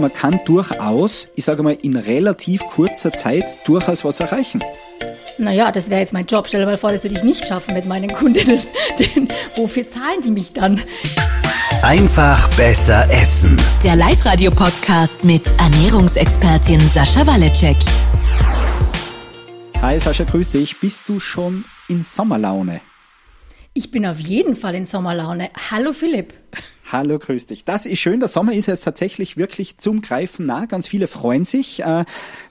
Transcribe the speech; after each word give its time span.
man 0.00 0.12
kann 0.12 0.40
durchaus, 0.44 1.28
ich 1.34 1.44
sage 1.44 1.62
mal, 1.62 1.76
in 1.82 1.96
relativ 1.96 2.62
kurzer 2.66 3.12
Zeit 3.12 3.58
durchaus 3.66 4.04
was 4.04 4.20
erreichen. 4.20 4.62
Naja, 5.38 5.72
das 5.72 5.90
wäre 5.90 6.00
jetzt 6.00 6.12
mein 6.12 6.26
Job. 6.26 6.46
Stell 6.46 6.60
dir 6.60 6.66
mal 6.66 6.78
vor, 6.78 6.92
das 6.92 7.02
würde 7.02 7.16
ich 7.16 7.24
nicht 7.24 7.46
schaffen 7.46 7.74
mit 7.74 7.86
meinen 7.86 8.12
Kundinnen. 8.12 8.60
Denn 8.98 9.28
wofür 9.56 9.88
zahlen 9.88 10.20
die 10.24 10.30
mich 10.30 10.52
dann? 10.52 10.80
Einfach 11.82 12.48
besser 12.56 13.10
essen. 13.10 13.60
Der 13.82 13.96
Live-Radio-Podcast 13.96 15.24
mit 15.24 15.42
Ernährungsexpertin 15.58 16.80
Sascha 16.80 17.26
Waleczek. 17.26 17.76
Hi 19.82 19.98
Sascha, 19.98 20.24
grüß 20.24 20.50
dich. 20.50 20.78
Bist 20.80 21.08
du 21.08 21.20
schon 21.20 21.64
in 21.88 22.02
Sommerlaune? 22.02 22.80
Ich 23.74 23.90
bin 23.90 24.06
auf 24.06 24.20
jeden 24.20 24.54
Fall 24.56 24.76
in 24.76 24.86
Sommerlaune. 24.86 25.50
Hallo 25.70 25.92
Philipp. 25.92 26.32
Hallo, 26.92 27.18
grüß 27.18 27.46
dich. 27.46 27.64
Das 27.64 27.86
ist 27.86 27.98
schön. 27.98 28.20
Der 28.20 28.28
Sommer 28.28 28.52
ist 28.52 28.66
jetzt 28.66 28.84
tatsächlich 28.84 29.36
wirklich 29.36 29.78
zum 29.78 30.02
Greifen 30.02 30.46
nah. 30.46 30.66
Ganz 30.66 30.86
viele 30.86 31.06
freuen 31.06 31.44
sich. 31.44 31.80
Äh, 31.80 32.04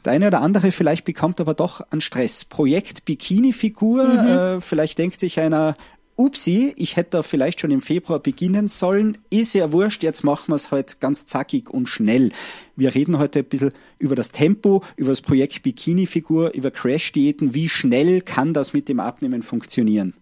der 0.06 0.12
eine 0.12 0.28
oder 0.28 0.42
andere 0.42 0.72
vielleicht 0.72 1.06
bekommt 1.06 1.40
aber 1.40 1.54
doch 1.54 1.82
an 1.92 2.02
Stress. 2.02 2.44
Projekt 2.44 3.06
Bikini-Figur. 3.06 4.04
Mhm. 4.06 4.28
Äh, 4.28 4.62
vielleicht 4.62 4.98
denkt 4.98 5.20
sich 5.20 5.40
einer, 5.40 5.76
Upsi, 6.16 6.74
ich 6.78 6.96
hätte 6.96 7.12
da 7.12 7.24
vielleicht 7.24 7.60
schon 7.60 7.72
im 7.72 7.82
Februar 7.82 8.20
beginnen 8.20 8.68
sollen. 8.68 9.18
Ist 9.30 9.54
ja 9.54 9.72
wurscht, 9.72 10.04
jetzt 10.04 10.24
machen 10.24 10.52
wir 10.52 10.56
es 10.56 10.72
halt 10.72 11.00
ganz 11.00 11.26
zackig 11.26 11.70
und 11.70 11.88
schnell. 11.88 12.32
Wir 12.76 12.94
reden 12.94 13.18
heute 13.18 13.40
ein 13.40 13.46
bisschen 13.46 13.72
über 13.98 14.16
das 14.16 14.32
Tempo, 14.32 14.84
über 14.96 15.10
das 15.10 15.22
Projekt 15.22 15.64
Bikini-Figur, 15.64 16.54
über 16.54 16.70
Crash-Diäten. 16.70 17.54
Wie 17.54 17.68
schnell 17.68 18.22
kann 18.22 18.54
das 18.54 18.74
mit 18.74 18.90
dem 18.90 19.00
Abnehmen 19.00 19.42
funktionieren? 19.42 20.14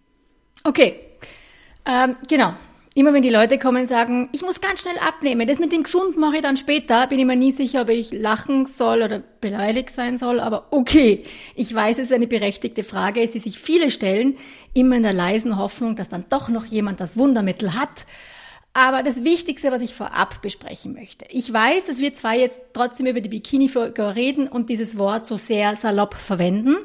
Okay, 0.64 0.94
ähm, 1.84 2.16
genau. 2.28 2.54
Immer 2.94 3.14
wenn 3.14 3.22
die 3.22 3.30
Leute 3.30 3.58
kommen 3.58 3.82
und 3.82 3.86
sagen, 3.86 4.28
ich 4.32 4.42
muss 4.42 4.60
ganz 4.60 4.82
schnell 4.82 4.98
abnehmen, 4.98 5.46
das 5.46 5.58
mit 5.58 5.72
dem 5.72 5.82
Gesund 5.82 6.18
mache 6.18 6.36
ich 6.36 6.42
dann 6.42 6.58
später, 6.58 7.06
bin 7.06 7.18
ich 7.18 7.24
mir 7.24 7.36
nie 7.36 7.52
sicher, 7.52 7.82
ob 7.82 7.88
ich 7.88 8.12
lachen 8.12 8.66
soll 8.66 9.02
oder 9.02 9.22
beleidigt 9.40 9.90
sein 9.90 10.18
soll, 10.18 10.40
aber 10.40 10.66
okay, 10.72 11.24
ich 11.54 11.74
weiß, 11.74 11.96
es 11.98 12.06
ist 12.06 12.12
eine 12.12 12.26
berechtigte 12.26 12.84
Frage, 12.84 13.26
die 13.26 13.38
sich 13.38 13.58
viele 13.58 13.90
stellen, 13.90 14.36
immer 14.74 14.96
in 14.96 15.02
der 15.04 15.14
leisen 15.14 15.56
Hoffnung, 15.56 15.96
dass 15.96 16.10
dann 16.10 16.26
doch 16.28 16.50
noch 16.50 16.66
jemand 16.66 17.00
das 17.00 17.16
Wundermittel 17.16 17.74
hat. 17.74 18.04
Aber 18.74 19.02
das 19.02 19.24
Wichtigste, 19.24 19.70
was 19.70 19.82
ich 19.82 19.94
vorab 19.94 20.40
besprechen 20.42 20.94
möchte. 20.94 21.26
Ich 21.30 21.52
weiß, 21.52 21.84
dass 21.84 21.98
wir 21.98 22.14
zwei 22.14 22.38
jetzt 22.38 22.60
trotzdem 22.72 23.06
über 23.06 23.20
die 23.20 23.28
Bikini-Figur 23.28 24.14
reden 24.14 24.48
und 24.48 24.70
dieses 24.70 24.96
Wort 24.96 25.26
so 25.26 25.36
sehr 25.36 25.76
salopp 25.76 26.14
verwenden. 26.14 26.76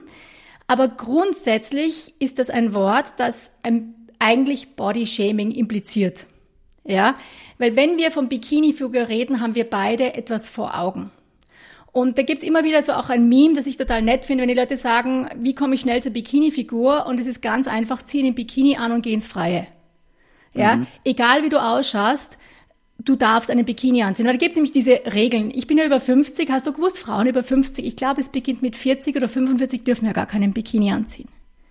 Aber 0.67 0.89
grundsätzlich 0.89 2.13
ist 2.19 2.39
das 2.39 2.49
ein 2.49 2.73
Wort, 2.73 3.13
das 3.17 3.51
ein 3.63 3.96
eigentlich 4.19 4.75
Body-Shaming 4.75 5.51
impliziert. 5.51 6.27
Ja, 6.83 7.15
weil 7.57 7.75
wenn 7.75 7.97
wir 7.97 8.11
vom 8.11 8.29
Bikini-Figur 8.29 9.09
reden, 9.09 9.41
haben 9.41 9.55
wir 9.55 9.69
beide 9.69 10.13
etwas 10.13 10.47
vor 10.47 10.79
Augen. 10.79 11.11
Und 11.91 12.17
da 12.17 12.21
gibt's 12.21 12.43
immer 12.43 12.63
wieder 12.63 12.83
so 12.83 12.93
auch 12.93 13.09
ein 13.09 13.27
Meme, 13.27 13.55
das 13.55 13.65
ich 13.65 13.75
total 13.75 14.03
nett 14.03 14.23
finde, 14.23 14.43
wenn 14.43 14.49
die 14.49 14.53
Leute 14.53 14.77
sagen, 14.77 15.27
wie 15.35 15.55
komme 15.55 15.75
ich 15.75 15.81
schnell 15.81 16.03
zur 16.03 16.13
Bikini-Figur? 16.13 17.07
Und 17.07 17.19
es 17.19 17.25
ist 17.25 17.41
ganz 17.41 17.67
einfach, 17.67 18.03
ziehen 18.03 18.25
den 18.25 18.35
Bikini 18.35 18.77
an 18.77 18.91
und 18.91 19.01
geh 19.01 19.13
ins 19.13 19.27
Freie. 19.27 19.67
Ja, 20.53 20.77
mhm. 20.77 20.87
egal 21.03 21.43
wie 21.43 21.49
du 21.49 21.61
ausschaust, 21.61 22.37
du 22.99 23.15
darfst 23.15 23.49
einen 23.49 23.65
Bikini 23.65 24.03
anziehen. 24.03 24.25
Weil 24.25 24.33
da 24.33 24.39
gibt 24.39 24.51
es 24.51 24.55
nämlich 24.57 24.73
diese 24.73 25.13
Regeln. 25.13 25.51
Ich 25.53 25.67
bin 25.67 25.77
ja 25.77 25.85
über 25.85 25.99
50, 25.99 26.49
hast 26.51 26.67
du 26.67 26.73
gewusst, 26.73 26.99
Frauen 26.99 27.27
über 27.27 27.43
50, 27.43 27.85
ich 27.85 27.95
glaube, 27.95 28.21
es 28.21 28.29
beginnt 28.29 28.61
mit 28.61 28.75
40 28.75 29.15
oder 29.15 29.27
45, 29.27 29.83
dürfen 29.83 30.05
ja 30.05 30.13
gar 30.13 30.25
keinen 30.25 30.53
Bikini 30.53 30.91
anziehen. 30.91 31.29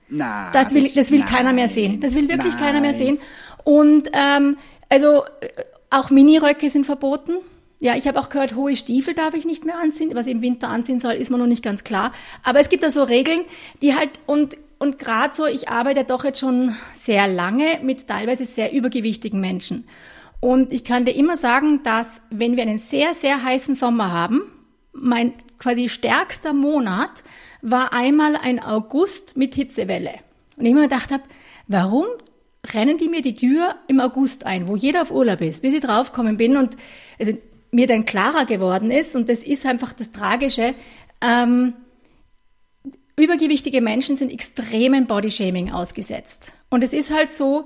Na, 0.09 0.51
das 0.53 0.73
will, 0.73 0.89
das 0.95 1.11
will 1.11 1.21
nein, 1.21 1.29
keiner 1.29 1.53
mehr 1.53 1.69
sehen. 1.69 2.01
Das 2.01 2.15
will 2.15 2.29
wirklich 2.29 2.55
nein. 2.55 2.63
keiner 2.63 2.81
mehr 2.81 2.95
sehen. 2.95 3.19
Und 3.65 4.09
ähm, 4.13 4.57
also 4.89 5.25
äh, 5.41 5.49
auch 5.91 6.11
Miniröcke 6.11 6.71
sind 6.71 6.87
verboten. 6.87 7.33
Ja, 7.79 7.97
ich 7.97 8.07
habe 8.09 8.19
auch 8.19 8.29
gehört, 8.29 8.55
hohe 8.55 8.75
Stiefel 8.77 9.15
darf 9.15 9.35
ich 9.35 9.45
nicht 9.45 9.65
mehr 9.65 9.79
anziehen. 9.79 10.11
Was 10.15 10.27
ich 10.27 10.33
im 10.33 10.43
Winter 10.43 10.69
anziehen 10.69 11.01
soll, 11.01 11.15
ist 11.15 11.31
mir 11.31 11.39
noch 11.39 11.47
nicht 11.47 11.63
ganz 11.63 11.85
klar. 11.85 12.13
Aber 12.43 12.61
es 12.61 12.69
gibt 12.69 12.83
da 12.83 12.91
so 12.91 13.03
Regeln, 13.03 13.43
die 13.83 13.95
halt 13.95 14.11
und 14.27 14.57
und 14.79 14.99
gerade 14.99 15.35
so, 15.35 15.47
ich 15.47 15.69
arbeite 15.71 16.05
doch 16.05 16.25
jetzt 16.25 16.41
schon 16.41 16.75
sehr 16.95 17.29
lange 17.29 17.81
mit 17.83 18.07
teilweise 18.07 18.45
sehr 18.45 18.73
übergewichtigen 18.73 19.41
Menschen. 19.41 19.89
Und 20.41 20.73
ich 20.73 20.85
kann 20.85 21.07
dir 21.07 21.15
immer 21.15 21.39
sagen, 21.39 21.83
dass 21.83 22.21
wenn 22.31 22.57
wir 22.57 22.63
einen 22.63 22.79
sehr, 22.79 23.15
sehr 23.15 23.43
heißen 23.43 23.75
Sommer 23.75 24.13
haben, 24.13 24.43
mein 24.93 25.33
quasi 25.59 25.89
stärkster 25.89 26.53
Monat 26.53 27.25
war 27.63 27.93
einmal 27.93 28.37
ein 28.37 28.63
August 28.63 29.37
mit 29.37 29.55
Hitzewelle. 29.55 30.15
Und 30.57 30.67
ich 30.67 30.75
mir 30.75 30.83
gedacht 30.83 31.11
habe, 31.11 31.23
warum 31.67 32.07
rennen 32.75 32.99
die 32.99 33.09
mir 33.09 33.23
die 33.23 33.35
Tür 33.35 33.77
im 33.89 34.01
August 34.01 34.47
ein, 34.47 34.69
wo 34.69 34.77
jeder 34.77 35.03
auf 35.03 35.11
Urlaub 35.11 35.41
ist, 35.41 35.63
bis 35.63 35.75
ich 35.75 35.81
draufgekommen 35.81 36.37
bin 36.37 36.57
und 36.57 36.77
also, 37.19 37.33
mir 37.71 37.87
dann 37.87 38.05
klarer 38.05 38.47
geworden 38.47 38.91
ist, 38.91 39.15
und 39.17 39.29
das 39.29 39.43
ist 39.43 39.67
einfach 39.67 39.93
das 39.93 40.11
Tragische, 40.11 40.75
ähm, 41.21 41.75
übergewichtige 43.17 43.81
Menschen 43.81 44.17
sind 44.17 44.33
extremen 44.33 45.07
Bodyshaming 45.07 45.71
ausgesetzt. 45.73 46.53
Und 46.71 46.85
es 46.85 46.93
ist 46.93 47.13
halt 47.13 47.31
so, 47.31 47.65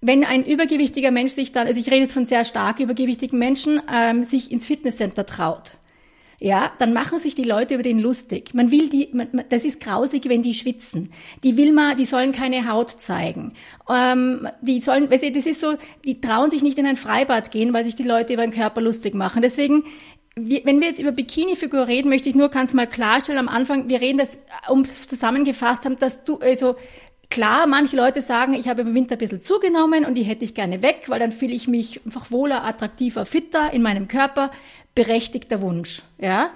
wenn 0.00 0.24
ein 0.24 0.44
übergewichtiger 0.44 1.10
Mensch 1.10 1.32
sich 1.32 1.52
dann, 1.52 1.66
also 1.66 1.80
ich 1.80 1.88
rede 1.88 2.02
jetzt 2.02 2.14
von 2.14 2.26
sehr 2.26 2.44
stark 2.44 2.78
übergewichtigen 2.78 3.38
Menschen, 3.38 3.80
ähm, 3.92 4.22
sich 4.22 4.52
ins 4.52 4.66
Fitnesscenter 4.66 5.26
traut, 5.26 5.72
ja, 6.40 6.70
dann 6.78 6.92
machen 6.92 7.18
sich 7.18 7.34
die 7.34 7.42
Leute 7.42 7.74
über 7.74 7.82
den 7.82 7.98
lustig. 7.98 8.54
Man 8.54 8.70
will 8.70 8.88
die, 8.88 9.08
man, 9.12 9.28
das 9.48 9.64
ist 9.64 9.80
grausig, 9.80 10.28
wenn 10.28 10.42
die 10.42 10.54
schwitzen. 10.54 11.10
Die 11.42 11.56
will 11.56 11.72
man, 11.72 11.96
die 11.96 12.04
sollen 12.04 12.30
keine 12.30 12.70
Haut 12.70 12.90
zeigen. 12.90 13.54
Ähm, 13.88 14.48
die 14.60 14.80
sollen, 14.80 15.10
das 15.10 15.22
ist 15.22 15.60
so, 15.60 15.74
die 16.04 16.20
trauen 16.20 16.50
sich 16.50 16.62
nicht 16.62 16.78
in 16.78 16.86
ein 16.86 16.96
Freibad 16.96 17.50
gehen, 17.50 17.72
weil 17.72 17.84
sich 17.84 17.96
die 17.96 18.04
Leute 18.04 18.34
über 18.34 18.42
den 18.42 18.52
Körper 18.52 18.80
lustig 18.80 19.14
machen. 19.14 19.42
Deswegen, 19.42 19.84
wenn 20.36 20.80
wir 20.80 20.86
jetzt 20.86 21.00
über 21.00 21.10
Bikini-Figur 21.10 21.88
reden, 21.88 22.08
möchte 22.08 22.28
ich 22.28 22.36
nur 22.36 22.50
ganz 22.50 22.72
mal 22.72 22.86
klarstellen 22.86 23.40
am 23.40 23.48
Anfang, 23.48 23.88
wir 23.88 24.00
reden 24.00 24.18
das, 24.18 24.38
um 24.68 24.82
es 24.82 25.08
zusammengefasst 25.08 25.84
haben, 25.84 25.98
dass 25.98 26.22
du, 26.22 26.38
also, 26.38 26.76
Klar, 27.30 27.66
manche 27.66 27.94
Leute 27.94 28.22
sagen, 28.22 28.54
ich 28.54 28.68
habe 28.68 28.80
im 28.80 28.94
Winter 28.94 29.16
ein 29.16 29.18
bisschen 29.18 29.42
zugenommen 29.42 30.06
und 30.06 30.14
die 30.14 30.22
hätte 30.22 30.44
ich 30.44 30.54
gerne 30.54 30.82
weg, 30.82 31.04
weil 31.08 31.18
dann 31.18 31.32
fühle 31.32 31.52
ich 31.52 31.68
mich 31.68 32.00
einfach 32.06 32.30
wohler, 32.30 32.64
attraktiver, 32.64 33.26
fitter 33.26 33.72
in 33.72 33.82
meinem 33.82 34.08
Körper 34.08 34.50
berechtigter 34.94 35.60
Wunsch. 35.60 36.02
Ja? 36.18 36.50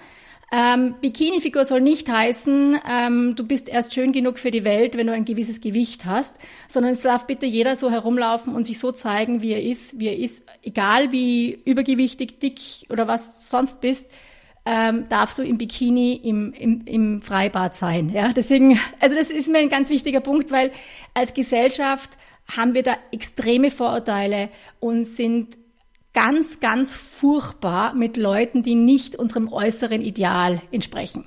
Ähm, 0.51 0.97
Bikini-Figur 1.01 1.65
soll 1.65 1.81
nicht 1.81 2.11
heißen, 2.11 2.79
ähm, 2.91 3.37
du 3.37 3.47
bist 3.47 3.69
erst 3.69 3.95
schön 3.95 4.13
genug 4.13 4.39
für 4.39 4.51
die 4.51 4.65
Welt, 4.65 4.97
wenn 4.97 5.07
du 5.07 5.13
ein 5.13 5.25
gewisses 5.25 5.61
Gewicht 5.61 6.05
hast, 6.05 6.35
sondern 6.69 6.93
es 6.93 7.03
darf 7.03 7.27
bitte 7.27 7.47
jeder 7.47 7.77
so 7.77 7.91
herumlaufen 7.91 8.55
und 8.55 8.65
sich 8.65 8.79
so 8.79 8.93
zeigen, 8.93 9.41
wie 9.41 9.53
er 9.53 9.63
ist, 9.63 9.99
wie 9.99 10.09
er 10.09 10.19
ist, 10.19 10.43
egal 10.63 11.11
wie 11.13 11.59
übergewichtig, 11.65 12.39
dick 12.39 12.61
oder 12.91 13.09
was 13.09 13.49
sonst 13.49 13.81
bist, 13.81 14.07
ähm, 14.65 15.09
darfst 15.09 15.39
du 15.39 15.43
im 15.43 15.59
Bikini 15.59 16.15
im, 16.15 16.53
im, 16.53 16.83
im 16.87 17.23
Freibad 17.23 17.77
sein. 17.77 18.11
Ja, 18.11 18.33
deswegen, 18.33 18.79
also 19.01 19.17
das 19.17 19.31
ist 19.31 19.49
mir 19.49 19.59
ein 19.59 19.69
ganz 19.69 19.91
wichtiger 19.91 20.21
Punkt, 20.21 20.51
weil 20.51 20.71
als 21.15 21.35
Gesellschaft 21.35 22.11
haben 22.57 22.75
wir 22.75 22.83
da 22.83 22.97
extreme 23.11 23.71
Vorurteile 23.71 24.49
und 24.81 25.05
sind 25.05 25.59
ganz, 26.13 26.61
ganz 26.61 26.93
furchtbar 26.93 27.95
mit 27.95 28.17
Leuten, 28.17 28.63
die 28.63 28.75
nicht 28.75 29.17
unserem 29.17 29.53
äußeren 29.53 30.03
Ideal 30.03 30.61
entsprechen. 30.71 31.25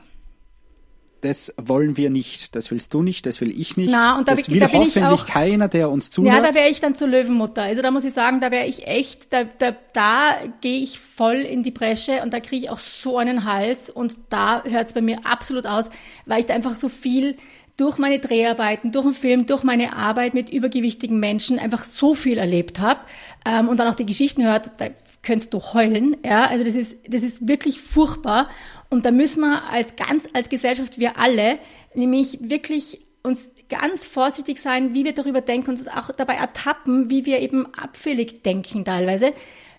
Das 1.25 1.55
wollen 1.57 1.97
wir 1.97 2.11
nicht. 2.11 2.55
Das 2.55 2.69
willst 2.69 2.93
du 2.93 3.01
nicht, 3.01 3.25
das 3.25 3.41
will 3.41 3.49
ich 3.49 3.77
nicht. 3.77 3.89
Na, 3.89 4.15
und 4.15 4.27
da, 4.27 4.35
das 4.35 4.47
will 4.47 4.59
da 4.59 4.71
hoffentlich 4.71 5.03
auch, 5.03 5.25
keiner, 5.25 5.67
der 5.67 5.89
uns 5.89 6.11
zuhört. 6.11 6.35
Ja, 6.35 6.41
da 6.41 6.53
wäre 6.53 6.69
ich 6.69 6.79
dann 6.81 6.93
zur 6.93 7.07
Löwenmutter. 7.07 7.63
Also 7.63 7.81
da 7.81 7.89
muss 7.89 8.05
ich 8.05 8.13
sagen, 8.13 8.41
da 8.41 8.51
wäre 8.51 8.67
ich 8.67 8.85
echt, 8.85 9.33
da, 9.33 9.43
da, 9.43 9.75
da 9.93 10.35
gehe 10.61 10.83
ich 10.83 10.99
voll 10.99 11.37
in 11.37 11.63
die 11.63 11.71
Bresche 11.71 12.21
und 12.21 12.31
da 12.31 12.39
kriege 12.39 12.65
ich 12.65 12.69
auch 12.69 12.77
so 12.77 13.17
einen 13.17 13.43
Hals 13.43 13.89
und 13.89 14.17
da 14.29 14.63
hört 14.65 14.85
es 14.85 14.93
bei 14.93 15.01
mir 15.01 15.17
absolut 15.23 15.65
aus, 15.65 15.85
weil 16.27 16.41
ich 16.41 16.45
da 16.45 16.53
einfach 16.53 16.75
so 16.75 16.89
viel 16.89 17.37
durch 17.75 17.97
meine 17.97 18.19
Dreharbeiten, 18.19 18.91
durch 18.91 19.05
den 19.05 19.13
Film, 19.15 19.45
durch 19.47 19.63
meine 19.63 19.95
Arbeit 19.95 20.35
mit 20.35 20.51
übergewichtigen 20.51 21.19
Menschen 21.19 21.57
einfach 21.57 21.85
so 21.85 22.13
viel 22.13 22.37
erlebt 22.37 22.79
habe 22.79 22.99
ähm, 23.45 23.67
und 23.67 23.79
dann 23.79 23.87
auch 23.87 23.95
die 23.95 24.05
Geschichten 24.05 24.43
hört, 24.43 24.69
da 24.77 24.89
könntest 25.23 25.53
du 25.53 25.59
heulen. 25.59 26.15
Ja, 26.23 26.45
also 26.45 26.63
das 26.63 26.75
ist, 26.75 26.95
das 27.09 27.23
ist 27.23 27.47
wirklich 27.47 27.81
furchtbar. 27.81 28.47
Und 28.89 29.05
da 29.05 29.11
müssen 29.11 29.41
wir 29.41 29.63
als 29.69 29.95
ganz, 29.95 30.27
als 30.33 30.49
Gesellschaft, 30.49 30.99
wir 30.99 31.17
alle, 31.17 31.59
nämlich 31.93 32.37
wirklich 32.41 33.01
uns 33.23 33.51
ganz 33.67 34.05
vorsichtig 34.05 34.59
sein, 34.59 34.93
wie 34.93 35.03
wir 35.03 35.13
darüber 35.13 35.41
denken 35.41 35.71
und 35.71 35.91
auch 35.91 36.11
dabei 36.11 36.35
ertappen, 36.35 37.09
wie 37.09 37.25
wir 37.25 37.39
eben 37.39 37.65
abfällig 37.73 38.43
denken 38.43 38.85
teilweise. 38.85 39.33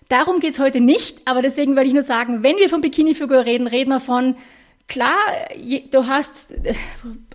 Darum 0.09 0.39
geht's 0.39 0.59
heute 0.59 0.79
nicht, 0.79 1.21
aber 1.25 1.41
deswegen 1.41 1.75
würde 1.75 1.87
ich 1.87 1.93
nur 1.93 2.03
sagen, 2.03 2.43
wenn 2.43 2.57
wir 2.57 2.69
von 2.69 2.81
Bikini-Figur 2.81 3.45
reden, 3.45 3.67
reden 3.67 3.89
wir 3.89 3.99
von 3.99 4.35
klar, 4.87 5.17
du 5.91 6.07
hast, 6.07 6.47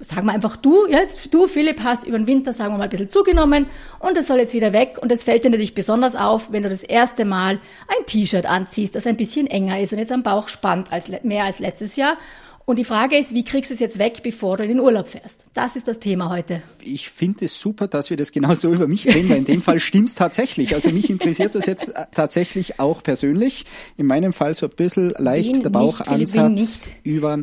sagen 0.01 0.27
wir 0.27 0.33
einfach 0.33 0.57
du, 0.57 0.87
jetzt 0.87 1.33
du, 1.35 1.47
Philipp, 1.47 1.83
hast 1.83 2.07
über 2.07 2.19
den 2.19 2.27
Winter, 2.27 2.53
sagen 2.53 2.75
wir 2.75 2.79
mal, 2.79 2.85
ein 2.85 2.91
bisschen 2.91 3.11
zugenommen 3.11 3.67
und 3.99 4.17
das 4.17 4.27
soll 4.27 4.39
jetzt 4.39 4.55
wieder 4.55 4.73
weg 4.73 4.99
und 5.01 5.13
es 5.13 5.25
fällt 5.25 5.45
dir 5.45 5.51
natürlich 5.51 5.75
besonders 5.75 6.17
auf, 6.17 6.53
wenn 6.53 6.63
du 6.63 6.71
das 6.71 6.83
erste 6.83 7.25
Mal 7.25 7.61
ein 7.89 8.07
T-Shirt 8.07 8.47
anziehst, 8.47 8.95
das 8.95 9.07
ein 9.07 9.17
bisschen 9.17 9.47
enger 9.47 9.81
ist 9.81 9.93
und 9.93 9.99
jetzt 9.99 10.13
am 10.13 10.23
Bauch 10.23 10.49
spannt 10.49 10.93
als, 10.93 11.11
mehr 11.23 11.45
als 11.45 11.59
letztes 11.59 11.97
Jahr 11.97 12.17
Und 12.65 12.79
die 12.79 12.85
Frage 12.85 13.17
ist, 13.17 13.35
wie 13.35 13.45
kriegst 13.45 13.71
du 13.71 13.75
es 13.75 13.81
jetzt 13.81 13.99
weg, 13.99 14.21
bevor 14.23 14.57
du 14.57 14.63
in 14.63 14.71
den 14.71 14.81
Urlaub 14.81 15.09
fährst? 15.09 15.45
Das 15.53 15.75
ist 15.77 15.89
das 15.89 15.99
Thema 15.99 16.31
heute. 16.31 16.63
Ich 16.83 17.11
finde 17.11 17.45
es 17.45 17.59
super, 17.59 17.89
dass 17.89 18.11
wir 18.11 18.17
das 18.17 18.31
genau 18.31 18.55
so 18.55 18.73
über 18.73 18.87
mich 18.87 19.07
reden, 19.07 19.29
weil 19.31 19.39
in 19.39 19.45
dem 19.45 19.63
Fall 19.63 19.81
stimmt's 19.81 20.15
tatsächlich. 20.15 20.75
Also 20.75 20.91
mich 20.91 21.11
interessiert 21.11 21.55
das 21.55 21.67
jetzt 21.67 21.89
äh, 21.89 22.07
tatsächlich 22.15 22.79
auch 22.79 23.03
persönlich. 23.03 23.65
In 23.97 24.07
meinem 24.07 24.33
Fall 24.33 24.55
so 24.55 24.67
ein 24.67 24.77
bisschen 24.77 25.11
leicht 25.11 25.49
Wen 25.49 25.63
der 25.63 25.71
nicht, 25.71 25.73
Bauchansatz 25.73 26.85
Philipp, 26.85 27.17
über 27.17 27.43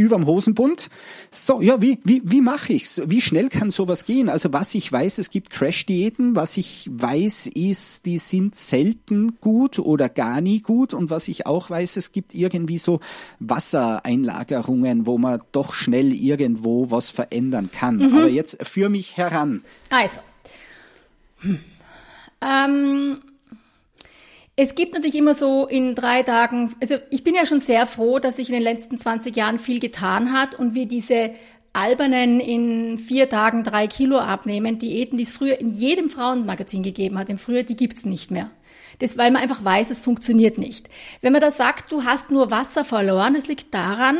überm 0.00 0.26
Hosenbund. 0.26 0.90
So, 1.30 1.60
ja, 1.60 1.80
wie, 1.80 1.98
wie, 2.04 2.22
wie 2.24 2.40
mache 2.40 2.72
ich's? 2.72 3.02
Wie 3.06 3.20
schnell 3.20 3.48
kann 3.48 3.70
sowas 3.70 4.04
gehen? 4.04 4.28
Also 4.28 4.52
was 4.52 4.74
ich 4.74 4.90
weiß, 4.90 5.18
es 5.18 5.30
gibt 5.30 5.50
Crash-Diäten. 5.50 6.34
Was 6.34 6.56
ich 6.56 6.88
weiß, 6.90 7.48
ist, 7.48 8.06
die 8.06 8.18
sind 8.18 8.56
selten 8.56 9.38
gut 9.40 9.78
oder 9.78 10.08
gar 10.08 10.40
nie 10.40 10.60
gut. 10.60 10.94
Und 10.94 11.10
was 11.10 11.28
ich 11.28 11.46
auch 11.46 11.70
weiß, 11.70 11.96
es 11.96 12.12
gibt 12.12 12.34
irgendwie 12.34 12.78
so 12.78 13.00
Wassereinlagerungen, 13.38 15.06
wo 15.06 15.18
man 15.18 15.40
doch 15.52 15.74
schnell 15.74 16.12
irgendwo 16.12 16.90
was 16.90 17.10
verändern 17.10 17.70
kann. 17.72 18.02
Aber 18.02 18.28
jetzt 18.28 18.58
für 18.66 18.88
mich 18.88 19.16
heran. 19.16 19.62
Also. 19.90 20.20
Hm. 21.40 21.58
Ähm, 22.42 23.18
es 24.62 24.74
gibt 24.74 24.92
natürlich 24.92 25.16
immer 25.16 25.32
so 25.32 25.66
in 25.66 25.94
drei 25.94 26.22
Tagen, 26.22 26.74
also 26.82 26.96
ich 27.10 27.24
bin 27.24 27.34
ja 27.34 27.46
schon 27.46 27.60
sehr 27.60 27.86
froh, 27.86 28.18
dass 28.18 28.36
sich 28.36 28.48
in 28.48 28.54
den 28.54 28.62
letzten 28.62 28.98
20 28.98 29.34
Jahren 29.34 29.58
viel 29.58 29.80
getan 29.80 30.34
hat 30.34 30.54
und 30.54 30.74
wir 30.74 30.86
diese 30.86 31.30
albernen 31.72 32.40
in 32.40 32.98
vier 32.98 33.30
Tagen 33.30 33.64
drei 33.64 33.86
Kilo 33.86 34.18
abnehmen, 34.18 34.78
Diäten, 34.78 35.16
die 35.16 35.24
es 35.24 35.32
früher 35.32 35.58
in 35.58 35.70
jedem 35.70 36.10
Frauenmagazin 36.10 36.82
gegeben 36.82 37.18
hat, 37.18 37.30
im 37.30 37.38
Frühjahr, 37.38 37.62
die 37.62 37.76
gibt's 37.76 38.04
nicht 38.04 38.30
mehr. 38.30 38.50
Das, 38.98 39.16
weil 39.16 39.30
man 39.30 39.40
einfach 39.40 39.64
weiß, 39.64 39.88
es 39.88 40.00
funktioniert 40.00 40.58
nicht. 40.58 40.90
Wenn 41.22 41.32
man 41.32 41.40
da 41.40 41.50
sagt, 41.50 41.90
du 41.90 42.04
hast 42.04 42.30
nur 42.30 42.50
Wasser 42.50 42.84
verloren, 42.84 43.34
das 43.34 43.46
liegt 43.46 43.72
daran, 43.72 44.18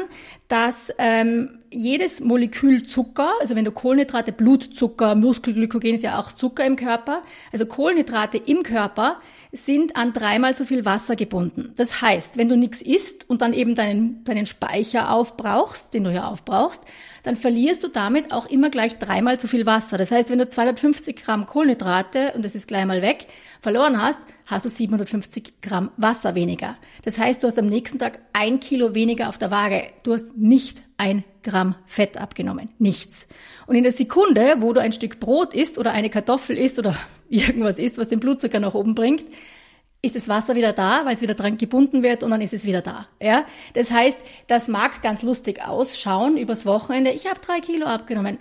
dass 0.49 0.91
ähm, 0.97 1.60
jedes 1.73 2.21
Molekül 2.21 2.87
Zucker, 2.87 3.33
also 3.41 3.55
wenn 3.55 3.65
du 3.65 3.73
Kohlenhydrate, 3.73 4.33
Blutzucker, 4.33 5.15
Muskelglykogen 5.15 5.95
ist 5.95 6.03
ja 6.03 6.19
auch 6.19 6.33
Zucker 6.33 6.65
im 6.65 6.77
Körper, 6.77 7.23
also 7.53 7.67
Kohlenhydrate 7.67 8.39
im 8.39 8.63
Körper 8.63 9.21
sind 9.53 9.97
an 9.97 10.13
dreimal 10.13 10.55
so 10.55 10.65
viel 10.65 10.85
Wasser 10.85 11.17
gebunden. 11.17 11.73
Das 11.77 12.03
heißt, 12.03 12.37
wenn 12.37 12.49
du 12.49 12.57
nichts 12.57 12.83
isst 12.83 13.29
und 13.29 13.43
dann 13.43 13.53
eben 13.53 13.75
deinen, 13.75 14.25
deinen 14.25 14.47
Speicher 14.47 15.13
aufbrauchst, 15.13 15.95
den 15.95 16.05
du 16.05 16.13
ja 16.13 16.25
aufbrauchst, 16.25 16.83
dann 17.23 17.37
verlierst 17.37 17.85
du 17.85 17.89
damit 17.89 18.33
auch 18.33 18.47
immer 18.47 18.71
gleich 18.71 18.99
dreimal 18.99 19.39
so 19.39 19.47
viel 19.47 19.67
Wasser. 19.67 19.99
Das 19.99 20.11
heißt, 20.11 20.31
wenn 20.31 20.39
du 20.39 20.49
250 20.49 21.17
Gramm 21.17 21.47
Kohlenhydrate, 21.47 22.33
und 22.35 22.45
das 22.45 22.55
ist 22.55 22.69
gleich 22.69 22.87
mal 22.87 23.03
weg, 23.03 23.27
verloren 23.61 24.01
hast, 24.01 24.19
hast 24.47 24.65
du 24.65 24.71
750 24.71 25.61
Gramm 25.61 25.91
Wasser 25.97 26.35
weniger. 26.35 26.77
Das 27.05 27.19
heißt, 27.19 27.43
du 27.43 27.47
hast 27.47 27.59
am 27.59 27.67
nächsten 27.67 27.99
Tag 27.99 28.21
ein 28.33 28.61
Kilo 28.61 28.95
weniger 28.95 29.29
auf 29.29 29.39
der 29.39 29.51
Waage. 29.51 29.89
Du 30.03 30.15
hast 30.15 30.37
nicht 30.37 30.81
ein 30.97 31.25
Gramm 31.43 31.75
Fett 31.87 32.17
abgenommen. 32.17 32.69
Nichts. 32.79 33.27
Und 33.67 33.77
in 33.77 33.85
der 33.85 33.93
Sekunde, 33.93 34.57
wo 34.59 34.73
du 34.73 34.81
ein 34.81 34.93
Stück 34.93 35.21
Brot 35.21 35.55
isst 35.55 35.79
oder 35.79 35.93
eine 35.93 36.11
Kartoffel 36.11 36.57
isst 36.57 36.79
oder 36.79 36.97
irgendwas 37.29 37.79
isst, 37.79 37.99
was 37.99 38.09
den 38.09 38.21
Blutzucker 38.21 38.61
nach 38.61 38.75
oben 38.75 38.95
bringt, 38.95 39.25
ist 40.03 40.17
das 40.17 40.29
Wasser 40.29 40.55
wieder 40.55 40.73
da, 40.73 41.05
weil 41.05 41.15
es 41.15 41.21
wieder 41.21 41.35
dran 41.35 41.59
gebunden 41.59 42.03
wird 42.03 42.23
und 42.23 42.31
dann 42.31 42.41
ist 42.41 42.55
es 42.55 42.65
wieder 42.65 42.81
da. 42.81 43.07
Ja, 43.21 43.45
das 43.75 43.91
heißt, 43.91 44.19
das 44.47 44.69
mag 44.69 45.03
ganz 45.03 45.23
lustig 45.23 45.63
ausschauen 45.63 46.39
übers 46.39 46.65
Wochenende. 46.65 47.11
Ich 47.11 47.27
habe 47.27 47.41
drei 47.41 47.61
Kilo 47.61 47.87
abgenommen. 47.87 48.39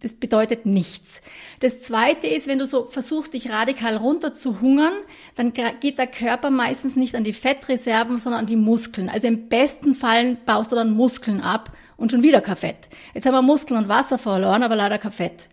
Das 0.00 0.14
bedeutet 0.16 0.66
nichts. 0.66 1.22
Das 1.60 1.82
zweite 1.82 2.26
ist, 2.26 2.46
wenn 2.46 2.58
du 2.58 2.66
so 2.66 2.84
versuchst, 2.84 3.32
dich 3.32 3.50
radikal 3.50 3.96
runter 3.96 4.34
zu 4.34 4.60
hungern, 4.60 4.92
dann 5.34 5.54
geht 5.54 5.98
der 5.98 6.08
Körper 6.08 6.50
meistens 6.50 6.94
nicht 6.94 7.14
an 7.14 7.24
die 7.24 7.32
Fettreserven, 7.32 8.18
sondern 8.18 8.40
an 8.40 8.46
die 8.46 8.56
Muskeln. 8.56 9.08
Also 9.08 9.28
im 9.28 9.48
besten 9.48 9.94
Fall 9.94 10.36
baust 10.44 10.72
du 10.72 10.76
dann 10.76 10.90
Muskeln 10.90 11.40
ab 11.40 11.72
und 12.02 12.10
schon 12.10 12.24
wieder 12.24 12.40
kein 12.40 12.56
Fett. 12.56 12.88
Jetzt 13.14 13.26
haben 13.26 13.34
wir 13.34 13.42
Muskeln 13.42 13.78
und 13.80 13.88
Wasser 13.88 14.18
verloren, 14.18 14.64
aber 14.64 14.74
leider 14.74 14.98
kein 14.98 15.12
Fett. 15.12 15.46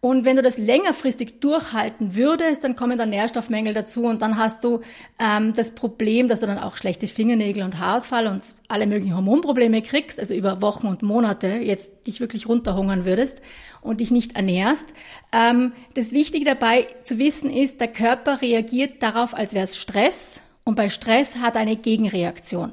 Und 0.00 0.24
wenn 0.24 0.34
du 0.34 0.42
das 0.42 0.58
längerfristig 0.58 1.38
durchhalten 1.40 2.16
würdest, 2.16 2.64
dann 2.64 2.74
kommen 2.74 2.98
da 2.98 3.06
Nährstoffmängel 3.06 3.72
dazu 3.74 4.04
und 4.04 4.20
dann 4.20 4.36
hast 4.36 4.64
du 4.64 4.80
ähm, 5.20 5.52
das 5.54 5.70
Problem, 5.70 6.26
dass 6.26 6.40
du 6.40 6.46
dann 6.46 6.58
auch 6.58 6.76
schlechte 6.76 7.06
Fingernägel 7.06 7.62
und 7.62 7.78
Haarausfall 7.78 8.26
und 8.26 8.42
alle 8.66 8.86
möglichen 8.88 9.14
Hormonprobleme 9.14 9.82
kriegst, 9.82 10.18
also 10.18 10.34
über 10.34 10.60
Wochen 10.60 10.88
und 10.88 11.02
Monate 11.02 11.46
jetzt 11.46 12.06
dich 12.08 12.18
wirklich 12.20 12.48
runterhungern 12.48 13.06
würdest 13.06 13.40
und 13.80 14.00
dich 14.00 14.10
nicht 14.10 14.34
ernährst. 14.34 14.92
Ähm, 15.32 15.72
das 15.94 16.10
Wichtige 16.10 16.44
dabei 16.44 16.88
zu 17.04 17.20
wissen 17.20 17.50
ist, 17.50 17.80
der 17.80 17.88
Körper 17.88 18.42
reagiert 18.42 19.00
darauf, 19.00 19.32
als 19.32 19.54
wäre 19.54 19.64
es 19.64 19.78
Stress 19.78 20.42
und 20.64 20.76
bei 20.76 20.88
Stress 20.88 21.36
hat 21.36 21.56
eine 21.56 21.76
Gegenreaktion. 21.76 22.72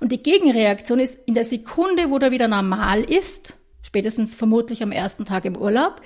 Und 0.00 0.12
die 0.12 0.22
Gegenreaktion 0.22 1.00
ist 1.00 1.18
in 1.26 1.34
der 1.34 1.44
Sekunde, 1.44 2.10
wo 2.10 2.18
der 2.18 2.30
wieder 2.30 2.48
normal 2.48 3.02
ist, 3.02 3.58
spätestens 3.82 4.34
vermutlich 4.34 4.82
am 4.82 4.92
ersten 4.92 5.24
Tag 5.24 5.44
im 5.44 5.56
Urlaub, 5.56 6.00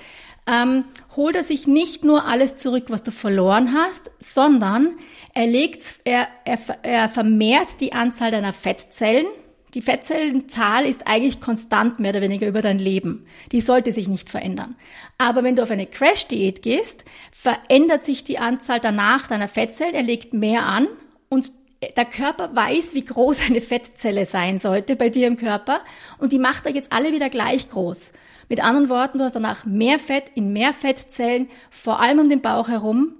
ähm, 0.47 0.85
holt 1.15 1.35
er 1.35 1.43
sich 1.43 1.67
nicht 1.67 2.03
nur 2.03 2.25
alles 2.25 2.57
zurück, 2.57 2.85
was 2.87 3.03
du 3.03 3.11
verloren 3.11 3.73
hast, 3.73 4.11
sondern 4.19 4.95
er, 5.33 5.45
legt, 5.45 5.83
er, 6.05 6.27
er, 6.45 6.59
er 6.83 7.09
vermehrt 7.09 7.79
die 7.79 7.93
Anzahl 7.93 8.31
deiner 8.31 8.53
Fettzellen. 8.53 9.27
Die 9.73 9.81
Fettzellenzahl 9.81 10.85
ist 10.85 11.07
eigentlich 11.07 11.41
konstant 11.41 11.99
mehr 11.99 12.11
oder 12.11 12.21
weniger 12.21 12.47
über 12.47 12.61
dein 12.61 12.79
Leben. 12.79 13.25
Die 13.51 13.61
sollte 13.61 13.91
sich 13.91 14.07
nicht 14.07 14.29
verändern. 14.29 14.75
Aber 15.17 15.43
wenn 15.43 15.55
du 15.57 15.63
auf 15.63 15.71
eine 15.71 15.85
Crash-Diät 15.85 16.61
gehst, 16.61 17.03
verändert 17.31 18.05
sich 18.05 18.23
die 18.23 18.39
Anzahl 18.39 18.79
danach 18.79 19.27
deiner 19.27 19.49
Fettzellen. 19.49 19.93
Er 19.93 20.03
legt 20.03 20.33
mehr 20.33 20.63
an 20.63 20.87
und 21.29 21.51
der 21.95 22.05
Körper 22.05 22.55
weiß, 22.55 22.93
wie 22.93 23.05
groß 23.05 23.41
eine 23.47 23.61
Fettzelle 23.61 24.25
sein 24.25 24.57
sollte 24.59 24.95
bei 24.95 25.09
dir 25.09 25.27
im 25.27 25.37
Körper 25.37 25.81
und 26.17 26.31
die 26.31 26.39
macht 26.39 26.65
er 26.65 26.73
jetzt 26.73 26.91
alle 26.91 27.11
wieder 27.11 27.29
gleich 27.29 27.69
groß. 27.69 28.13
Mit 28.49 28.63
anderen 28.63 28.89
Worten, 28.89 29.17
du 29.17 29.25
hast 29.25 29.35
danach 29.35 29.65
mehr 29.65 29.99
Fett 29.99 30.31
in 30.33 30.53
mehr 30.53 30.73
Fettzellen, 30.73 31.49
vor 31.69 31.99
allem 31.99 32.19
um 32.19 32.29
den 32.29 32.41
Bauch 32.41 32.69
herum. 32.69 33.13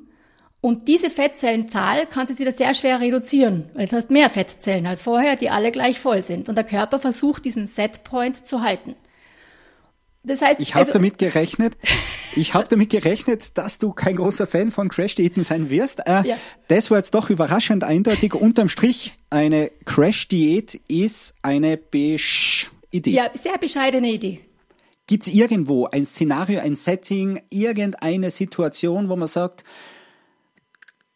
Und 0.62 0.88
diese 0.88 1.10
Fettzellenzahl 1.10 2.08
kannst 2.08 2.30
du 2.30 2.34
jetzt 2.34 2.40
wieder 2.40 2.52
sehr 2.52 2.74
schwer 2.74 3.00
reduzieren. 3.00 3.70
Jetzt 3.78 3.94
hast 3.94 4.10
mehr 4.10 4.30
Fettzellen 4.30 4.88
als 4.88 5.02
vorher, 5.02 5.36
die 5.36 5.50
alle 5.50 5.72
gleich 5.72 6.00
voll 6.00 6.24
sind. 6.24 6.50
Und 6.50 6.56
der 6.56 6.64
Körper 6.64 7.00
versucht, 7.00 7.46
diesen 7.46 7.68
Setpoint 7.68 8.46
zu 8.46 8.62
halten. 8.62 8.96
Das 10.28 10.42
heißt, 10.42 10.60
ich 10.60 10.76
habe 10.76 10.82
also, 10.82 10.94
damit 10.94 11.18
gerechnet, 11.18 11.78
ich 12.36 12.54
habe 12.54 12.68
damit 12.68 12.90
gerechnet, 12.90 13.58
dass 13.58 13.78
du 13.78 13.94
kein 13.94 14.18
großer 14.18 14.46
Fan 14.46 14.72
von 14.72 14.90
Crash-Diäten 14.90 15.44
sein 15.44 15.70
wirst. 15.70 16.06
Äh, 16.06 16.28
ja. 16.28 16.38
Das 16.68 16.92
war 16.92 16.98
jetzt 16.98 17.14
doch 17.14 17.30
überraschend 17.30 17.84
eindeutig. 17.84 18.34
Unterm 18.34 18.68
Strich, 18.68 19.18
eine 19.30 19.72
Crash-Diät 19.86 20.82
ist 20.88 21.36
eine 21.42 21.78
Besch 21.78 22.72
Idee. 22.92 23.12
Ja, 23.12 23.30
sehr 23.34 23.58
bescheidene 23.58 24.12
Idee. 24.12 24.42
Gibt 25.08 25.26
es 25.26 25.34
irgendwo 25.34 25.86
ein 25.86 26.06
Szenario, 26.06 26.60
ein 26.60 26.76
Setting, 26.76 27.42
irgendeine 27.50 28.30
Situation, 28.30 29.08
wo 29.08 29.16
man 29.16 29.30
sagt, 29.30 29.64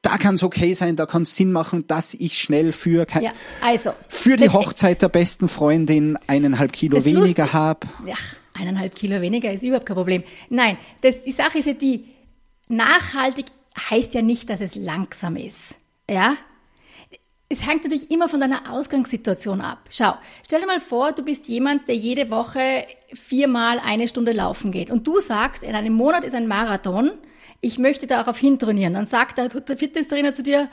da 0.01 0.17
kann 0.17 0.35
es 0.35 0.43
okay 0.43 0.73
sein, 0.73 0.95
da 0.95 1.05
kann 1.05 1.23
es 1.23 1.35
Sinn 1.35 1.51
machen, 1.51 1.85
dass 1.87 2.13
ich 2.13 2.39
schnell 2.39 2.71
für 2.71 3.05
ja, 3.19 3.31
also, 3.61 3.93
für 4.07 4.35
die 4.35 4.49
Hochzeit 4.49 5.01
der 5.01 5.09
besten 5.09 5.47
Freundin 5.47 6.17
eineinhalb 6.27 6.71
Kilo 6.73 7.03
weniger 7.05 7.53
habe. 7.53 7.87
Ja, 8.05 8.15
eineinhalb 8.53 8.95
Kilo 8.95 9.21
weniger 9.21 9.51
ist 9.51 9.63
überhaupt 9.63 9.85
kein 9.85 9.95
Problem. 9.95 10.23
Nein, 10.49 10.77
das, 11.01 11.23
die 11.23 11.31
Sache 11.31 11.59
ist 11.59 11.67
ja 11.67 11.73
die, 11.73 12.05
nachhaltig 12.67 13.45
heißt 13.89 14.13
ja 14.13 14.21
nicht, 14.21 14.49
dass 14.49 14.61
es 14.61 14.75
langsam 14.75 15.35
ist. 15.35 15.75
Ja, 16.09 16.35
es 17.51 17.67
hängt 17.67 17.83
natürlich 17.83 18.09
immer 18.11 18.29
von 18.29 18.39
deiner 18.39 18.71
Ausgangssituation 18.71 19.59
ab. 19.59 19.79
Schau, 19.89 20.13
stell 20.45 20.61
dir 20.61 20.67
mal 20.67 20.79
vor, 20.79 21.11
du 21.11 21.23
bist 21.23 21.49
jemand, 21.49 21.87
der 21.87 21.95
jede 21.95 22.31
Woche 22.31 22.85
viermal 23.13 23.79
eine 23.79 24.07
Stunde 24.07 24.31
laufen 24.31 24.71
geht 24.71 24.89
und 24.89 25.05
du 25.05 25.19
sagst, 25.19 25.61
in 25.61 25.75
einem 25.75 25.93
Monat 25.93 26.23
ist 26.23 26.33
ein 26.33 26.47
Marathon, 26.47 27.11
ich 27.59 27.77
möchte 27.77 28.07
darauf 28.07 28.37
hintrainieren. 28.37 28.93
Dann 28.93 29.05
sagt 29.05 29.37
der, 29.37 29.49
der 29.49 29.77
Fitnesstrainer 29.77 30.33
zu 30.33 30.43
dir, 30.43 30.69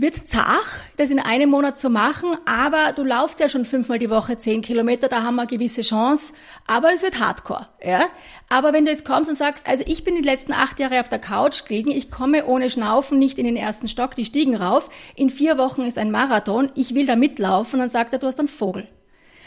wird 0.00 0.28
zach, 0.28 0.76
das 0.96 1.10
in 1.10 1.18
einem 1.18 1.50
Monat 1.50 1.78
zu 1.78 1.90
machen, 1.90 2.30
aber 2.46 2.92
du 2.94 3.02
laufst 3.02 3.40
ja 3.40 3.48
schon 3.48 3.64
fünfmal 3.64 3.98
die 3.98 4.10
Woche 4.10 4.38
zehn 4.38 4.62
Kilometer, 4.62 5.08
da 5.08 5.24
haben 5.24 5.34
wir 5.34 5.42
eine 5.42 5.50
gewisse 5.50 5.82
Chance, 5.82 6.34
aber 6.68 6.92
es 6.94 7.02
wird 7.02 7.20
hardcore, 7.20 7.66
ja. 7.84 8.06
Aber 8.48 8.72
wenn 8.72 8.84
du 8.84 8.92
jetzt 8.92 9.04
kommst 9.04 9.28
und 9.28 9.36
sagst, 9.36 9.66
also 9.66 9.82
ich 9.86 10.04
bin 10.04 10.14
die 10.14 10.22
letzten 10.22 10.52
acht 10.52 10.78
Jahre 10.78 11.00
auf 11.00 11.08
der 11.08 11.18
Couch 11.18 11.64
gelegen, 11.64 11.90
ich 11.90 12.12
komme 12.12 12.46
ohne 12.46 12.70
Schnaufen 12.70 13.18
nicht 13.18 13.38
in 13.38 13.44
den 13.44 13.56
ersten 13.56 13.88
Stock, 13.88 14.14
die 14.14 14.24
Stiegen 14.24 14.54
rauf, 14.54 14.88
in 15.16 15.30
vier 15.30 15.58
Wochen 15.58 15.82
ist 15.82 15.98
ein 15.98 16.12
Marathon, 16.12 16.70
ich 16.76 16.94
will 16.94 17.06
da 17.06 17.16
mitlaufen, 17.16 17.80
dann 17.80 17.90
sagt 17.90 18.12
er, 18.12 18.20
du 18.20 18.28
hast 18.28 18.38
einen 18.38 18.48
Vogel. 18.48 18.86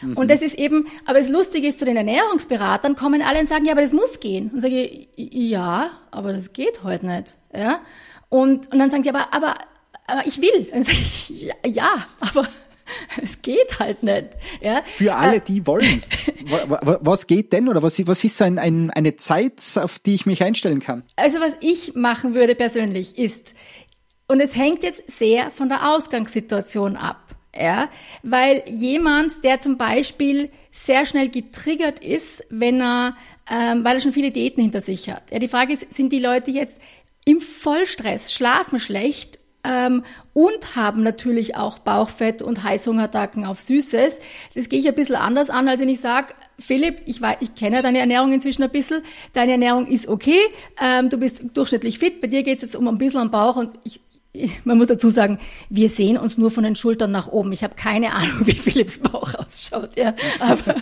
Mhm. 0.01 0.17
Und 0.17 0.29
das 0.29 0.41
ist 0.41 0.55
eben, 0.55 0.87
aber 1.05 1.19
das 1.19 1.29
Lustige 1.29 1.69
ist, 1.69 1.79
zu 1.79 1.85
den 1.85 1.95
Ernährungsberatern 1.95 2.95
kommen 2.95 3.21
alle 3.21 3.39
und 3.39 3.47
sagen, 3.47 3.63
ja, 3.63 3.71
aber 3.71 3.83
das 3.83 3.93
muss 3.93 4.19
gehen. 4.19 4.51
Und 4.53 4.59
sage 4.59 4.81
ich, 4.81 5.07
ja, 5.15 5.91
aber 6.11 6.33
das 6.33 6.51
geht 6.51 6.83
heute 6.83 7.05
nicht, 7.05 7.35
ja. 7.55 7.79
Und, 8.27 8.71
und 8.71 8.79
dann 8.79 8.89
sagen 8.89 9.03
sie, 9.03 9.09
aber, 9.09 9.33
aber 9.33 9.55
aber 10.11 10.27
ich 10.27 10.41
will. 10.41 10.67
Und 10.71 10.73
dann 10.73 10.83
sage 10.83 10.97
ich, 10.97 11.29
ja, 11.29 11.53
ja, 11.65 12.07
aber 12.19 12.47
es 13.23 13.41
geht 13.41 13.79
halt 13.79 14.03
nicht. 14.03 14.27
Ja? 14.61 14.81
Für 14.85 15.15
alle, 15.15 15.37
äh, 15.37 15.41
die 15.41 15.65
wollen. 15.65 16.03
was 17.01 17.27
geht 17.27 17.53
denn 17.53 17.69
oder 17.69 17.81
was, 17.81 18.05
was 18.07 18.23
ist 18.23 18.37
so 18.37 18.43
ein, 18.43 18.59
ein, 18.59 18.91
eine 18.91 19.15
Zeit, 19.15 19.61
auf 19.75 19.99
die 19.99 20.15
ich 20.15 20.25
mich 20.25 20.43
einstellen 20.43 20.79
kann? 20.79 21.03
Also 21.15 21.39
was 21.39 21.53
ich 21.61 21.95
machen 21.95 22.33
würde 22.33 22.55
persönlich 22.55 23.17
ist, 23.17 23.55
und 24.27 24.39
es 24.39 24.55
hängt 24.55 24.81
jetzt 24.83 25.03
sehr 25.17 25.51
von 25.51 25.67
der 25.67 25.91
Ausgangssituation 25.91 26.95
ab. 26.95 27.35
Ja, 27.53 27.89
weil 28.23 28.63
jemand, 28.69 29.43
der 29.43 29.59
zum 29.59 29.77
Beispiel 29.77 30.49
sehr 30.71 31.05
schnell 31.05 31.27
getriggert 31.27 31.99
ist, 31.99 32.45
wenn 32.49 32.79
er, 32.79 33.17
ähm, 33.51 33.83
weil 33.83 33.97
er 33.97 33.99
schon 33.99 34.13
viele 34.13 34.31
Diäten 34.31 34.63
hinter 34.63 34.79
sich 34.79 35.09
hat. 35.09 35.29
Ja, 35.31 35.39
die 35.39 35.49
Frage 35.49 35.73
ist, 35.73 35.93
sind 35.93 36.13
die 36.13 36.19
Leute 36.19 36.49
jetzt 36.49 36.77
im 37.25 37.41
Vollstress, 37.41 38.31
schlafen 38.31 38.79
schlecht 38.79 39.40
ähm, 39.63 40.03
und 40.33 40.75
haben 40.75 41.03
natürlich 41.03 41.55
auch 41.55 41.79
Bauchfett 41.79 42.41
und 42.41 42.63
Heißhungerattacken 42.63 43.45
auf 43.45 43.59
Süßes. 43.61 44.17
Das 44.55 44.69
gehe 44.69 44.79
ich 44.79 44.87
ein 44.87 44.95
bisschen 44.95 45.15
anders 45.15 45.49
an, 45.49 45.67
als 45.67 45.81
wenn 45.81 45.89
ich 45.89 45.99
sage, 45.99 46.33
Philipp, 46.59 47.01
ich, 47.05 47.21
weiß, 47.21 47.37
ich 47.41 47.55
kenne 47.55 47.81
deine 47.81 47.99
Ernährung 47.99 48.31
inzwischen 48.31 48.63
ein 48.63 48.71
bisschen, 48.71 49.03
deine 49.33 49.53
Ernährung 49.53 49.87
ist 49.87 50.07
okay, 50.07 50.39
ähm, 50.81 51.09
du 51.09 51.17
bist 51.17 51.43
durchschnittlich 51.53 51.99
fit, 51.99 52.21
bei 52.21 52.27
dir 52.27 52.43
geht 52.43 52.57
es 52.57 52.63
jetzt 52.63 52.75
um 52.75 52.87
ein 52.87 52.97
bisschen 52.97 53.19
am 53.19 53.31
Bauch 53.31 53.55
und 53.55 53.71
ich, 53.83 53.99
man 54.63 54.77
muss 54.77 54.87
dazu 54.87 55.09
sagen, 55.09 55.39
wir 55.69 55.89
sehen 55.89 56.17
uns 56.17 56.37
nur 56.37 56.51
von 56.51 56.63
den 56.63 56.75
Schultern 56.75 57.11
nach 57.11 57.27
oben. 57.27 57.51
Ich 57.51 57.63
habe 57.63 57.75
keine 57.75 58.13
Ahnung, 58.13 58.37
wie 58.45 58.53
Philipps 58.53 58.99
Bauch 58.99 59.33
ausschaut. 59.35 59.95
Ja, 59.97 60.15
aber, 60.39 60.75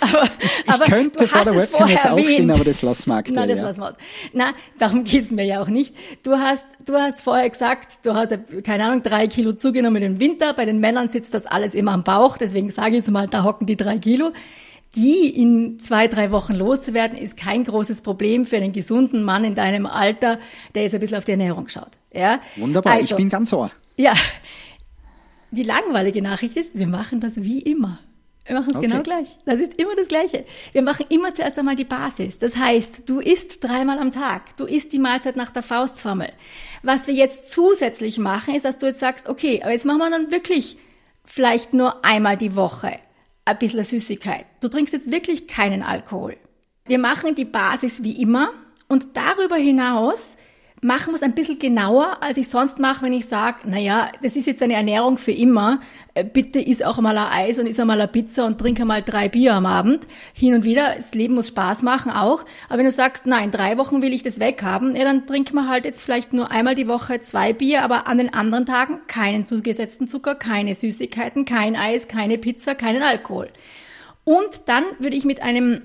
aber, 0.00 0.28
ich, 0.38 0.68
ich 0.68 0.80
könnte 0.80 1.28
vor 1.28 1.44
der 1.44 1.56
Webcam 1.56 1.88
jetzt 1.88 2.06
aufstehen, 2.06 2.50
aber 2.50 2.64
das 2.64 2.82
lassen 2.82 3.10
wir 3.10 3.16
aktuell. 3.16 3.36
Nein, 3.36 3.48
das 3.48 3.58
ja. 3.58 3.66
lassen 3.66 3.80
wir 3.80 3.88
aus. 3.88 3.94
Na, 4.32 4.52
darum 4.78 5.04
geht's 5.04 5.30
mir 5.30 5.44
ja 5.44 5.62
auch 5.62 5.68
nicht. 5.68 5.94
Du 6.22 6.32
hast, 6.32 6.64
du 6.84 6.94
hast 6.94 7.20
vorher 7.20 7.48
gesagt, 7.48 7.98
du 8.04 8.14
hast, 8.14 8.32
keine 8.64 8.84
Ahnung, 8.84 9.02
drei 9.02 9.26
Kilo 9.26 9.52
zugenommen 9.52 10.02
im 10.02 10.20
Winter. 10.20 10.54
Bei 10.54 10.64
den 10.64 10.80
Männern 10.80 11.08
sitzt 11.08 11.34
das 11.34 11.46
alles 11.46 11.74
immer 11.74 11.92
am 11.92 12.04
Bauch. 12.04 12.36
Deswegen 12.36 12.70
sage 12.70 12.90
ich 12.90 12.96
jetzt 12.96 13.10
mal, 13.10 13.26
da 13.26 13.44
hocken 13.44 13.66
die 13.66 13.76
drei 13.76 13.98
Kilo 13.98 14.32
die 14.96 15.28
in 15.28 15.78
zwei, 15.78 16.08
drei 16.08 16.30
Wochen 16.30 16.54
loszuwerden, 16.54 17.18
ist 17.18 17.36
kein 17.36 17.64
großes 17.64 18.02
Problem 18.02 18.46
für 18.46 18.56
einen 18.56 18.72
gesunden 18.72 19.22
Mann 19.22 19.44
in 19.44 19.54
deinem 19.54 19.86
Alter, 19.86 20.38
der 20.74 20.84
jetzt 20.84 20.94
ein 20.94 21.00
bisschen 21.00 21.18
auf 21.18 21.24
die 21.24 21.32
Ernährung 21.32 21.68
schaut. 21.68 21.90
Ja? 22.12 22.40
Wunderbar, 22.56 22.94
also, 22.94 23.04
ich 23.04 23.16
bin 23.16 23.28
ganz 23.28 23.52
ohr. 23.52 23.70
Ja. 23.96 24.14
Die 25.50 25.62
langweilige 25.62 26.22
Nachricht 26.22 26.56
ist, 26.56 26.76
wir 26.76 26.86
machen 26.86 27.20
das 27.20 27.36
wie 27.36 27.60
immer. 27.60 27.98
Wir 28.46 28.54
machen 28.54 28.70
es 28.72 28.76
okay. 28.76 28.86
genau 28.88 29.02
gleich. 29.02 29.38
Das 29.46 29.58
ist 29.58 29.78
immer 29.80 29.96
das 29.96 30.08
Gleiche. 30.08 30.44
Wir 30.72 30.82
machen 30.82 31.06
immer 31.08 31.34
zuerst 31.34 31.58
einmal 31.58 31.76
die 31.76 31.84
Basis. 31.84 32.38
Das 32.38 32.56
heißt, 32.56 33.02
du 33.06 33.20
isst 33.20 33.64
dreimal 33.64 33.98
am 33.98 34.12
Tag. 34.12 34.56
Du 34.58 34.66
isst 34.66 34.92
die 34.92 34.98
Mahlzeit 34.98 35.36
nach 35.36 35.50
der 35.50 35.62
Faustformel. 35.62 36.30
Was 36.82 37.06
wir 37.06 37.14
jetzt 37.14 37.50
zusätzlich 37.50 38.18
machen, 38.18 38.54
ist, 38.54 38.66
dass 38.66 38.76
du 38.76 38.86
jetzt 38.86 39.00
sagst, 39.00 39.28
okay, 39.28 39.62
aber 39.62 39.72
jetzt 39.72 39.86
machen 39.86 39.98
wir 39.98 40.10
dann 40.10 40.30
wirklich 40.30 40.76
vielleicht 41.24 41.72
nur 41.72 42.04
einmal 42.04 42.36
die 42.36 42.54
Woche 42.54 42.98
ein 43.46 43.58
bisschen 43.58 43.84
Süßigkeit. 43.84 44.44
Du 44.60 44.68
trinkst 44.68 44.92
jetzt 44.92 45.10
wirklich 45.10 45.48
keinen 45.48 45.82
Alkohol. 45.82 46.36
Wir 46.86 46.98
machen 46.98 47.34
die 47.34 47.46
Basis 47.46 48.02
wie 48.02 48.20
immer 48.20 48.50
und 48.88 49.16
darüber 49.16 49.56
hinaus 49.56 50.36
machen 50.84 51.12
wir 51.12 51.16
es 51.16 51.22
ein 51.22 51.34
bisschen 51.34 51.58
genauer, 51.58 52.18
als 52.20 52.36
ich 52.36 52.48
sonst 52.48 52.78
mache, 52.78 53.06
wenn 53.06 53.14
ich 53.14 53.24
sage, 53.24 53.66
naja, 53.66 54.10
das 54.22 54.36
ist 54.36 54.46
jetzt 54.46 54.62
eine 54.62 54.74
Ernährung 54.74 55.16
für 55.16 55.32
immer, 55.32 55.80
äh, 56.12 56.24
bitte 56.24 56.60
iss 56.60 56.82
auch 56.82 57.00
mal 57.00 57.16
ein 57.16 57.32
Eis 57.32 57.58
und 57.58 57.66
iss 57.66 57.80
auch 57.80 57.86
mal 57.86 57.98
eine 57.98 58.06
Pizza 58.06 58.44
und 58.44 58.58
trink 58.58 58.84
mal 58.84 59.02
drei 59.02 59.30
Bier 59.30 59.54
am 59.54 59.64
Abend. 59.64 60.06
Hin 60.34 60.54
und 60.54 60.64
wieder, 60.64 60.94
das 60.94 61.14
Leben 61.14 61.36
muss 61.36 61.48
Spaß 61.48 61.82
machen 61.84 62.12
auch. 62.12 62.44
Aber 62.68 62.78
wenn 62.78 62.84
du 62.84 62.90
sagst, 62.90 63.24
nein, 63.24 63.50
drei 63.50 63.78
Wochen 63.78 64.02
will 64.02 64.12
ich 64.12 64.24
das 64.24 64.40
weghaben, 64.40 64.94
ja, 64.94 65.04
dann 65.04 65.26
trink 65.26 65.54
mal 65.54 65.68
halt 65.68 65.86
jetzt 65.86 66.02
vielleicht 66.02 66.34
nur 66.34 66.50
einmal 66.50 66.74
die 66.74 66.86
Woche 66.86 67.22
zwei 67.22 67.54
Bier, 67.54 67.82
aber 67.82 68.06
an 68.06 68.18
den 68.18 68.34
anderen 68.34 68.66
Tagen 68.66 68.98
keinen 69.06 69.46
zugesetzten 69.46 70.06
Zucker, 70.06 70.34
keine 70.34 70.74
Süßigkeiten, 70.74 71.46
kein 71.46 71.76
Eis, 71.76 72.08
keine 72.08 72.36
Pizza, 72.36 72.74
keinen 72.74 73.02
Alkohol. 73.02 73.48
Und 74.24 74.62
dann 74.66 74.84
würde 74.98 75.16
ich 75.16 75.24
mit 75.24 75.42
einem 75.42 75.80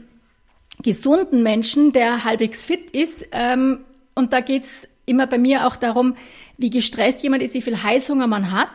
gesunden 0.84 1.42
Menschen, 1.42 1.94
der 1.94 2.26
halbwegs 2.26 2.66
fit 2.66 2.92
ist, 2.92 3.26
ähm, 3.32 3.86
und 4.20 4.34
da 4.34 4.42
geht's 4.42 4.88
immer 5.06 5.26
bei 5.26 5.40
mir 5.40 5.66
auch 5.66 5.76
darum, 5.76 6.16
wie 6.58 6.70
gestresst 6.70 7.24
jemand 7.24 7.42
ist, 7.42 7.56
wie 7.56 7.62
viel 7.62 7.82
Heißhunger 7.82 8.28
man 8.28 8.52
hat, 8.52 8.70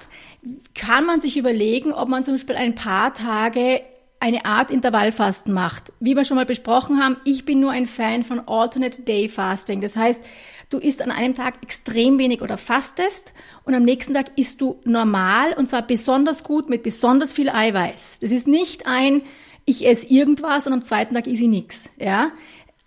kann 0.74 1.06
man 1.06 1.20
sich 1.20 1.36
überlegen, 1.36 1.92
ob 1.92 2.08
man 2.08 2.24
zum 2.24 2.34
Beispiel 2.34 2.56
ein 2.56 2.74
paar 2.74 3.14
Tage 3.14 3.82
eine 4.20 4.46
Art 4.46 4.70
Intervallfasten 4.70 5.52
macht. 5.52 5.92
Wie 6.00 6.16
wir 6.16 6.24
schon 6.24 6.36
mal 6.36 6.46
besprochen 6.46 7.02
haben, 7.02 7.18
ich 7.24 7.44
bin 7.44 7.60
nur 7.60 7.72
ein 7.72 7.84
Fan 7.84 8.24
von 8.24 8.40
Alternate 8.48 9.02
Day 9.02 9.28
Fasting. 9.28 9.82
Das 9.82 9.96
heißt, 9.96 10.22
du 10.70 10.78
isst 10.78 11.02
an 11.02 11.10
einem 11.10 11.34
Tag 11.34 11.62
extrem 11.62 12.18
wenig 12.18 12.40
oder 12.40 12.56
fastest 12.56 13.34
und 13.64 13.74
am 13.74 13.82
nächsten 13.82 14.14
Tag 14.14 14.32
isst 14.36 14.62
du 14.62 14.80
normal 14.84 15.52
und 15.52 15.68
zwar 15.68 15.82
besonders 15.82 16.42
gut 16.42 16.70
mit 16.70 16.82
besonders 16.82 17.34
viel 17.34 17.50
Eiweiß. 17.50 18.20
Das 18.22 18.32
ist 18.32 18.48
nicht 18.48 18.86
ein, 18.86 19.20
ich 19.66 19.86
esse 19.86 20.06
irgendwas 20.06 20.66
und 20.66 20.72
am 20.72 20.82
zweiten 20.82 21.14
Tag 21.14 21.26
esse 21.26 21.42
ich 21.42 21.48
nichts. 21.48 21.90
Ja? 21.98 22.32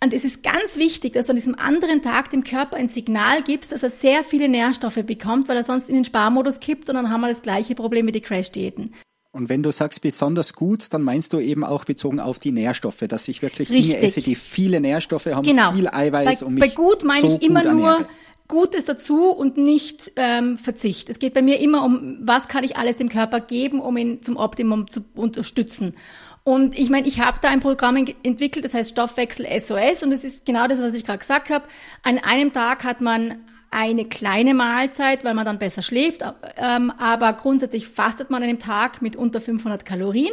Und 0.02 0.14
es 0.14 0.24
ist 0.24 0.44
ganz 0.44 0.76
wichtig, 0.76 1.14
dass 1.14 1.26
du 1.26 1.30
an 1.30 1.36
diesem 1.36 1.56
anderen 1.56 2.02
Tag 2.02 2.30
dem 2.30 2.44
Körper 2.44 2.76
ein 2.76 2.88
Signal 2.88 3.42
gibst, 3.42 3.72
dass 3.72 3.82
er 3.82 3.90
sehr 3.90 4.22
viele 4.22 4.48
Nährstoffe 4.48 5.02
bekommt, 5.04 5.48
weil 5.48 5.56
er 5.56 5.64
sonst 5.64 5.88
in 5.88 5.96
den 5.96 6.04
Sparmodus 6.04 6.60
kippt 6.60 6.88
und 6.88 6.94
dann 6.94 7.10
haben 7.10 7.20
wir 7.20 7.28
das 7.28 7.42
gleiche 7.42 7.74
Problem 7.74 8.06
mit 8.06 8.14
den 8.14 8.22
Crash-Diäten. 8.22 8.94
Und 9.32 9.48
wenn 9.48 9.62
du 9.62 9.70
sagst 9.72 10.00
besonders 10.00 10.52
gut, 10.54 10.92
dann 10.92 11.02
meinst 11.02 11.32
du 11.32 11.40
eben 11.40 11.64
auch 11.64 11.84
bezogen 11.84 12.20
auf 12.20 12.38
die 12.38 12.52
Nährstoffe, 12.52 13.04
dass 13.08 13.28
ich 13.28 13.42
wirklich 13.42 13.70
Richtig. 13.70 13.92
Dinge 13.92 14.06
esse, 14.06 14.22
die 14.22 14.36
viele 14.36 14.80
Nährstoffe 14.80 15.26
haben, 15.26 15.42
genau. 15.42 15.72
viel 15.72 15.88
Eiweiß 15.88 16.40
bei, 16.40 16.46
und 16.46 16.54
mich 16.54 16.60
Bei 16.60 16.68
gut 16.68 17.04
meine 17.04 17.20
so 17.22 17.36
ich 17.36 17.42
immer 17.42 17.64
nur 17.64 18.08
Gutes 18.48 18.86
dazu 18.86 19.26
und 19.26 19.58
nicht 19.58 20.12
ähm, 20.16 20.56
Verzicht. 20.56 21.10
Es 21.10 21.18
geht 21.18 21.34
bei 21.34 21.42
mir 21.42 21.60
immer 21.60 21.84
um, 21.84 22.18
was 22.22 22.48
kann 22.48 22.64
ich 22.64 22.78
alles 22.78 22.96
dem 22.96 23.10
Körper 23.10 23.40
geben, 23.40 23.80
um 23.80 23.96
ihn 23.98 24.22
zum 24.22 24.38
Optimum 24.38 24.90
zu 24.90 25.04
unterstützen. 25.14 25.94
Und 26.48 26.78
ich 26.78 26.88
meine, 26.88 27.06
ich 27.06 27.20
habe 27.20 27.36
da 27.42 27.50
ein 27.50 27.60
Programm 27.60 27.96
entwickelt, 28.22 28.64
das 28.64 28.72
heißt 28.72 28.88
Stoffwechsel 28.92 29.46
SOS 29.60 30.02
und 30.02 30.12
es 30.12 30.24
ist 30.24 30.46
genau 30.46 30.66
das, 30.66 30.80
was 30.80 30.94
ich 30.94 31.04
gerade 31.04 31.18
gesagt 31.18 31.50
habe. 31.50 31.66
An 32.02 32.16
einem 32.16 32.54
Tag 32.54 32.84
hat 32.84 33.02
man 33.02 33.44
eine 33.70 34.06
kleine 34.06 34.54
Mahlzeit, 34.54 35.24
weil 35.24 35.34
man 35.34 35.44
dann 35.44 35.58
besser 35.58 35.82
schläft, 35.82 36.24
ähm, 36.56 36.90
aber 36.98 37.34
grundsätzlich 37.34 37.86
fastet 37.86 38.30
man 38.30 38.42
an 38.42 38.48
einem 38.48 38.58
Tag 38.58 39.02
mit 39.02 39.14
unter 39.14 39.42
500 39.42 39.84
Kalorien 39.84 40.32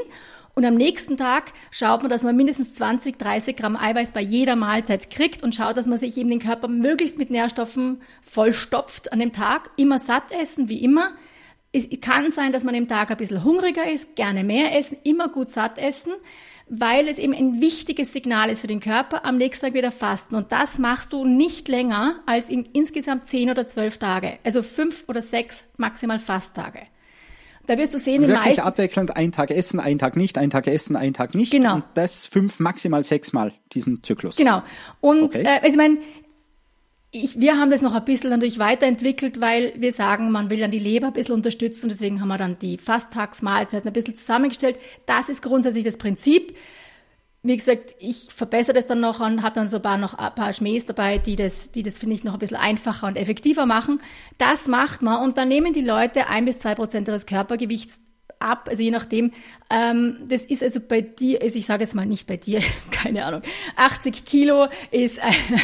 und 0.53 0.63
am 0.63 0.75
nächsten 0.75 1.17
Tag 1.17 1.51
schaut 1.69 2.01
man, 2.01 2.09
dass 2.09 2.23
man 2.23 2.37
mindestens 2.37 2.75
20, 2.75 3.19
30 3.19 3.57
Gramm 3.57 3.75
Eiweiß 3.75 4.13
bei 4.13 4.21
jeder 4.21 4.55
Mahlzeit 4.55 5.09
kriegt 5.09 5.43
und 5.43 5.53
schaut, 5.53 5.75
dass 5.75 5.85
man 5.85 5.99
sich 5.99 6.15
eben 6.15 6.29
den 6.29 6.39
Körper 6.39 6.69
möglichst 6.69 7.17
mit 7.17 7.29
Nährstoffen 7.29 8.01
vollstopft 8.23 9.11
an 9.11 9.19
dem 9.19 9.33
Tag. 9.33 9.69
Immer 9.75 9.99
satt 9.99 10.31
essen, 10.31 10.69
wie 10.69 10.81
immer. 10.81 11.11
Es 11.75 11.89
kann 11.99 12.31
sein, 12.31 12.53
dass 12.53 12.63
man 12.63 12.73
im 12.73 12.87
Tag 12.87 13.11
ein 13.11 13.17
bisschen 13.17 13.43
hungriger 13.43 13.89
ist, 13.89 14.15
gerne 14.15 14.43
mehr 14.45 14.77
essen, 14.77 14.97
immer 15.03 15.27
gut 15.27 15.49
satt 15.49 15.77
essen, 15.77 16.13
weil 16.69 17.09
es 17.09 17.17
eben 17.17 17.33
ein 17.33 17.59
wichtiges 17.59 18.13
Signal 18.13 18.49
ist 18.49 18.61
für 18.61 18.67
den 18.67 18.79
Körper, 18.79 19.25
am 19.25 19.37
nächsten 19.37 19.65
Tag 19.65 19.73
wieder 19.73 19.91
fasten. 19.91 20.35
Und 20.35 20.51
das 20.53 20.79
machst 20.79 21.11
du 21.11 21.25
nicht 21.25 21.67
länger 21.67 22.21
als 22.25 22.49
in 22.49 22.65
insgesamt 22.71 23.27
zehn 23.27 23.49
oder 23.49 23.67
zwölf 23.67 23.97
Tage. 23.97 24.39
Also 24.43 24.63
fünf 24.63 25.03
oder 25.07 25.21
sechs 25.21 25.65
maximal 25.77 26.19
Fasttage. 26.19 26.83
Da 27.67 27.77
wirst 27.77 27.93
du 27.93 27.99
sehen, 27.99 28.21
die 28.21 28.27
Wirklich 28.27 28.61
abwechselnd, 28.61 29.17
ein 29.17 29.31
Tag 29.31 29.51
essen, 29.51 29.79
ein 29.79 29.97
Tag 29.97 30.15
nicht, 30.15 30.37
ein 30.37 30.51
Tag 30.51 30.67
essen, 30.67 30.95
ein 30.95 31.13
Tag 31.13 31.35
nicht. 31.35 31.51
Genau. 31.51 31.75
Und 31.75 31.83
das 31.95 32.25
fünf, 32.25 32.59
maximal 32.59 33.03
sechs 33.03 33.33
Mal, 33.33 33.53
diesen 33.73 34.03
Zyklus. 34.03 34.35
Genau. 34.35 34.61
Und 35.01 35.23
okay. 35.23 35.43
äh, 35.43 35.47
also 35.47 35.67
ich 35.67 35.75
meine, 35.75 35.97
ich, 37.23 37.39
wir 37.39 37.57
haben 37.57 37.69
das 37.69 37.81
noch 37.81 37.95
ein 37.95 38.03
bisschen 38.03 38.29
natürlich 38.29 38.59
weiterentwickelt, 38.59 39.39
weil 39.39 39.73
wir 39.77 39.93
sagen, 39.93 40.31
man 40.31 40.49
will 40.49 40.59
dann 40.59 40.71
die 40.71 40.79
Leber 40.79 41.07
ein 41.07 41.13
bisschen 41.13 41.35
unterstützen. 41.35 41.87
Deswegen 41.87 42.19
haben 42.19 42.27
wir 42.27 42.37
dann 42.37 42.59
die 42.59 42.77
Fasttagsmahlzeiten 42.77 43.87
ein 43.87 43.93
bisschen 43.93 44.15
zusammengestellt. 44.15 44.77
Das 45.05 45.29
ist 45.29 45.41
grundsätzlich 45.41 45.85
das 45.85 45.97
Prinzip. 45.97 46.57
Wie 47.41 47.55
gesagt, 47.55 47.95
ich 47.99 48.27
verbessere 48.33 48.73
das 48.73 48.87
dann 48.87 48.99
noch 48.99 49.19
und 49.21 49.43
habe 49.43 49.55
dann 49.55 49.67
so 49.67 49.77
ein 49.77 49.81
paar, 49.81 49.97
noch 49.97 50.15
ein 50.15 50.35
paar 50.35 50.51
Schmähs 50.51 50.87
dabei, 50.87 51.17
die 51.19 51.35
das, 51.35 51.71
die 51.71 51.83
das 51.83 51.97
finde 51.97 52.15
ich 52.15 52.23
noch 52.23 52.33
ein 52.33 52.39
bisschen 52.39 52.57
einfacher 52.57 53.07
und 53.07 53.17
effektiver 53.17 53.65
machen. 53.65 54.01
Das 54.37 54.67
macht 54.67 55.01
man 55.01 55.23
und 55.23 55.37
dann 55.37 55.47
nehmen 55.47 55.71
die 55.71 55.81
Leute 55.81 56.27
ein 56.27 56.45
bis 56.45 56.59
zwei 56.59 56.75
Prozent 56.75 57.07
ihres 57.07 57.27
Körpergewichts 57.27 58.01
ab, 58.45 58.67
also 58.69 58.81
je 58.81 58.91
nachdem. 58.91 59.31
Ähm, 59.69 60.17
das 60.27 60.43
ist 60.43 60.63
also 60.63 60.79
bei 60.79 61.01
dir, 61.01 61.41
also 61.41 61.57
ich 61.57 61.65
sage 61.65 61.83
jetzt 61.83 61.95
mal 61.95 62.05
nicht 62.05 62.27
bei 62.27 62.37
dir, 62.37 62.61
keine 62.91 63.25
Ahnung, 63.25 63.41
80 63.75 64.25
Kilo 64.25 64.67
ist 64.91 65.19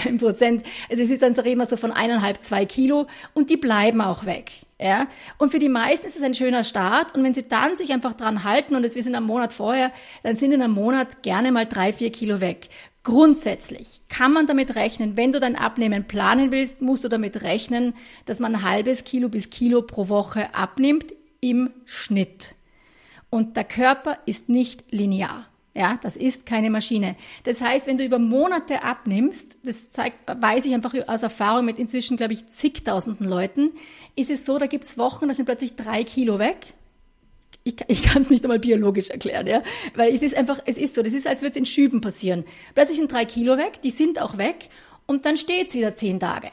ein 0.05 0.17
Prozent, 0.17 0.63
also 0.89 1.03
es 1.03 1.09
ist 1.09 1.21
dann 1.21 1.35
so 1.35 1.41
reden 1.41 1.59
wir 1.59 1.65
so 1.65 1.77
von 1.77 1.91
eineinhalb, 1.91 2.41
zwei 2.43 2.65
Kilo 2.65 3.07
und 3.33 3.49
die 3.49 3.57
bleiben 3.57 4.01
auch 4.01 4.25
weg. 4.25 4.51
Ja, 4.83 5.05
und 5.37 5.51
für 5.51 5.59
die 5.59 5.69
meisten 5.69 6.07
ist 6.07 6.17
es 6.17 6.23
ein 6.23 6.33
schöner 6.33 6.63
Start. 6.63 7.13
Und 7.13 7.23
wenn 7.23 7.35
sie 7.35 7.47
dann 7.47 7.77
sich 7.77 7.93
einfach 7.93 8.13
dran 8.13 8.43
halten 8.43 8.75
und 8.75 8.81
wir 8.81 9.03
sind 9.03 9.13
am 9.13 9.25
Monat 9.25 9.53
vorher, 9.53 9.91
dann 10.23 10.35
sind 10.35 10.53
in 10.53 10.61
einem 10.63 10.73
Monat 10.73 11.21
gerne 11.21 11.51
mal 11.51 11.67
drei, 11.67 11.93
vier 11.93 12.11
Kilo 12.11 12.41
weg. 12.41 12.67
Grundsätzlich 13.03 14.01
kann 14.09 14.33
man 14.33 14.47
damit 14.47 14.75
rechnen, 14.75 15.17
wenn 15.17 15.31
du 15.31 15.39
dein 15.39 15.55
Abnehmen 15.55 16.05
planen 16.05 16.51
willst, 16.51 16.81
musst 16.81 17.03
du 17.03 17.09
damit 17.09 17.43
rechnen, 17.43 17.93
dass 18.25 18.39
man 18.39 18.55
ein 18.55 18.63
halbes 18.63 19.03
Kilo 19.03 19.29
bis 19.29 19.51
Kilo 19.51 19.83
pro 19.83 20.09
Woche 20.09 20.55
abnimmt 20.55 21.13
im 21.41 21.69
Schnitt. 21.85 22.55
Und 23.31 23.57
der 23.57 23.63
Körper 23.63 24.19
ist 24.27 24.49
nicht 24.49 24.83
linear. 24.91 25.47
Ja, 25.73 25.97
das 26.03 26.17
ist 26.17 26.45
keine 26.45 26.69
Maschine. 26.69 27.15
Das 27.45 27.61
heißt, 27.61 27.87
wenn 27.87 27.97
du 27.97 28.03
über 28.03 28.19
Monate 28.19 28.83
abnimmst, 28.83 29.55
das 29.63 29.89
zeigt, 29.91 30.17
weiß 30.27 30.65
ich 30.65 30.73
einfach 30.73 30.93
aus 31.07 31.23
Erfahrung 31.23 31.63
mit 31.63 31.79
inzwischen, 31.79 32.17
glaube 32.17 32.33
ich, 32.33 32.45
zigtausenden 32.47 33.25
Leuten, 33.25 33.71
ist 34.17 34.29
es 34.29 34.45
so, 34.45 34.57
da 34.57 34.67
gibt's 34.67 34.97
Wochen, 34.97 35.29
da 35.29 35.33
sind 35.33 35.45
plötzlich 35.45 35.77
drei 35.77 36.03
Kilo 36.03 36.39
weg. 36.39 36.73
Ich, 37.63 37.75
ich 37.87 38.03
kann 38.03 38.23
es 38.23 38.29
nicht 38.29 38.43
einmal 38.43 38.59
biologisch 38.59 39.11
erklären, 39.11 39.47
ja, 39.47 39.63
weil 39.95 40.13
es 40.13 40.21
ist 40.21 40.35
einfach, 40.35 40.59
es 40.65 40.77
ist 40.77 40.95
so, 40.95 41.03
das 41.03 41.13
ist, 41.13 41.25
als 41.25 41.41
würde 41.41 41.51
es 41.51 41.57
in 41.57 41.65
Schüben 41.65 42.01
passieren. 42.01 42.43
Plötzlich 42.75 42.97
sind 42.97 43.11
drei 43.11 43.23
Kilo 43.23 43.57
weg, 43.57 43.81
die 43.81 43.91
sind 43.91 44.19
auch 44.19 44.37
weg 44.37 44.67
und 45.05 45.25
dann 45.25 45.37
steht's 45.37 45.73
wieder 45.73 45.95
zehn 45.95 46.19
Tage. 46.19 46.49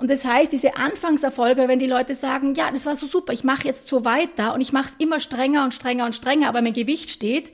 Und 0.00 0.10
das 0.10 0.24
heißt, 0.24 0.50
diese 0.50 0.76
Anfangserfolge, 0.76 1.68
wenn 1.68 1.78
die 1.78 1.86
Leute 1.86 2.14
sagen, 2.14 2.54
ja, 2.54 2.70
das 2.70 2.86
war 2.86 2.96
so 2.96 3.06
super, 3.06 3.34
ich 3.34 3.44
mache 3.44 3.66
jetzt 3.66 3.86
so 3.86 4.02
weiter 4.06 4.54
und 4.54 4.62
ich 4.62 4.72
mache 4.72 4.88
es 4.88 4.94
immer 4.98 5.20
strenger 5.20 5.62
und 5.62 5.74
strenger 5.74 6.06
und 6.06 6.14
strenger, 6.14 6.48
aber 6.48 6.62
mein 6.62 6.72
Gewicht 6.72 7.10
steht, 7.10 7.52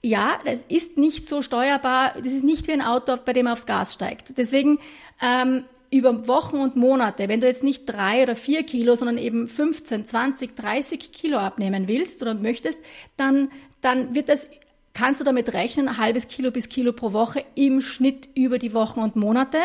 ja, 0.00 0.38
das 0.44 0.60
ist 0.68 0.98
nicht 0.98 1.28
so 1.28 1.42
steuerbar, 1.42 2.14
das 2.16 2.32
ist 2.32 2.44
nicht 2.44 2.68
wie 2.68 2.72
ein 2.72 2.80
Auto, 2.80 3.16
bei 3.24 3.32
dem 3.32 3.44
man 3.44 3.54
aufs 3.54 3.66
Gas 3.66 3.92
steigt. 3.92 4.38
Deswegen 4.38 4.78
ähm, 5.20 5.64
über 5.90 6.28
Wochen 6.28 6.58
und 6.58 6.76
Monate, 6.76 7.28
wenn 7.28 7.40
du 7.40 7.48
jetzt 7.48 7.64
nicht 7.64 7.86
drei 7.86 8.22
oder 8.22 8.36
vier 8.36 8.62
Kilo, 8.62 8.94
sondern 8.94 9.18
eben 9.18 9.48
15, 9.48 10.06
20, 10.06 10.54
30 10.54 11.10
Kilo 11.10 11.38
abnehmen 11.38 11.88
willst 11.88 12.22
oder 12.22 12.34
möchtest, 12.34 12.78
dann, 13.16 13.50
dann 13.80 14.14
wird 14.14 14.28
das, 14.28 14.48
kannst 14.94 15.20
du 15.20 15.24
damit 15.24 15.54
rechnen, 15.54 15.88
ein 15.88 15.98
halbes 15.98 16.28
Kilo 16.28 16.52
bis 16.52 16.68
Kilo 16.68 16.92
pro 16.92 17.12
Woche 17.12 17.44
im 17.56 17.80
Schnitt 17.80 18.28
über 18.36 18.60
die 18.60 18.74
Wochen 18.74 19.00
und 19.00 19.16
Monate. 19.16 19.58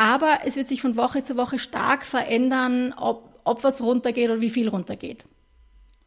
Aber 0.00 0.38
es 0.46 0.56
wird 0.56 0.66
sich 0.66 0.80
von 0.80 0.96
Woche 0.96 1.22
zu 1.24 1.36
Woche 1.36 1.58
stark 1.58 2.06
verändern, 2.06 2.94
ob, 2.96 3.38
ob 3.44 3.62
was 3.64 3.82
runtergeht 3.82 4.30
oder 4.30 4.40
wie 4.40 4.48
viel 4.48 4.68
runtergeht 4.68 5.26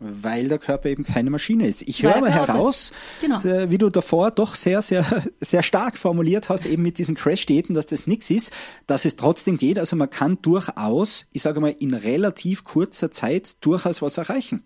weil 0.05 0.49
der 0.49 0.59
Körper 0.59 0.89
eben 0.89 1.05
keine 1.05 1.29
Maschine 1.29 1.65
ist. 1.65 1.81
Ich 1.83 2.03
höre 2.03 2.17
aber 2.17 2.29
heraus, 2.29 2.91
genau. 3.21 3.39
äh, 3.39 3.71
wie 3.71 3.77
du 3.77 3.89
davor 3.89 4.31
doch 4.31 4.55
sehr, 4.55 4.81
sehr, 4.81 5.23
sehr 5.39 5.63
stark 5.63 5.97
formuliert 5.97 6.49
hast, 6.49 6.65
eben 6.65 6.83
mit 6.83 6.97
diesen 6.97 7.15
Crash-Diäten, 7.15 7.73
dass 7.73 7.85
das 7.85 8.05
nichts 8.05 8.29
ist, 8.29 8.51
dass 8.85 9.05
es 9.05 9.15
trotzdem 9.15 9.57
geht. 9.57 9.79
Also 9.79 9.95
man 9.95 10.09
kann 10.09 10.39
durchaus, 10.41 11.25
ich 11.31 11.41
sage 11.41 11.61
mal, 11.61 11.73
in 11.79 11.93
relativ 11.93 12.65
kurzer 12.65 13.11
Zeit 13.11 13.63
durchaus 13.65 14.01
was 14.01 14.17
erreichen. 14.17 14.65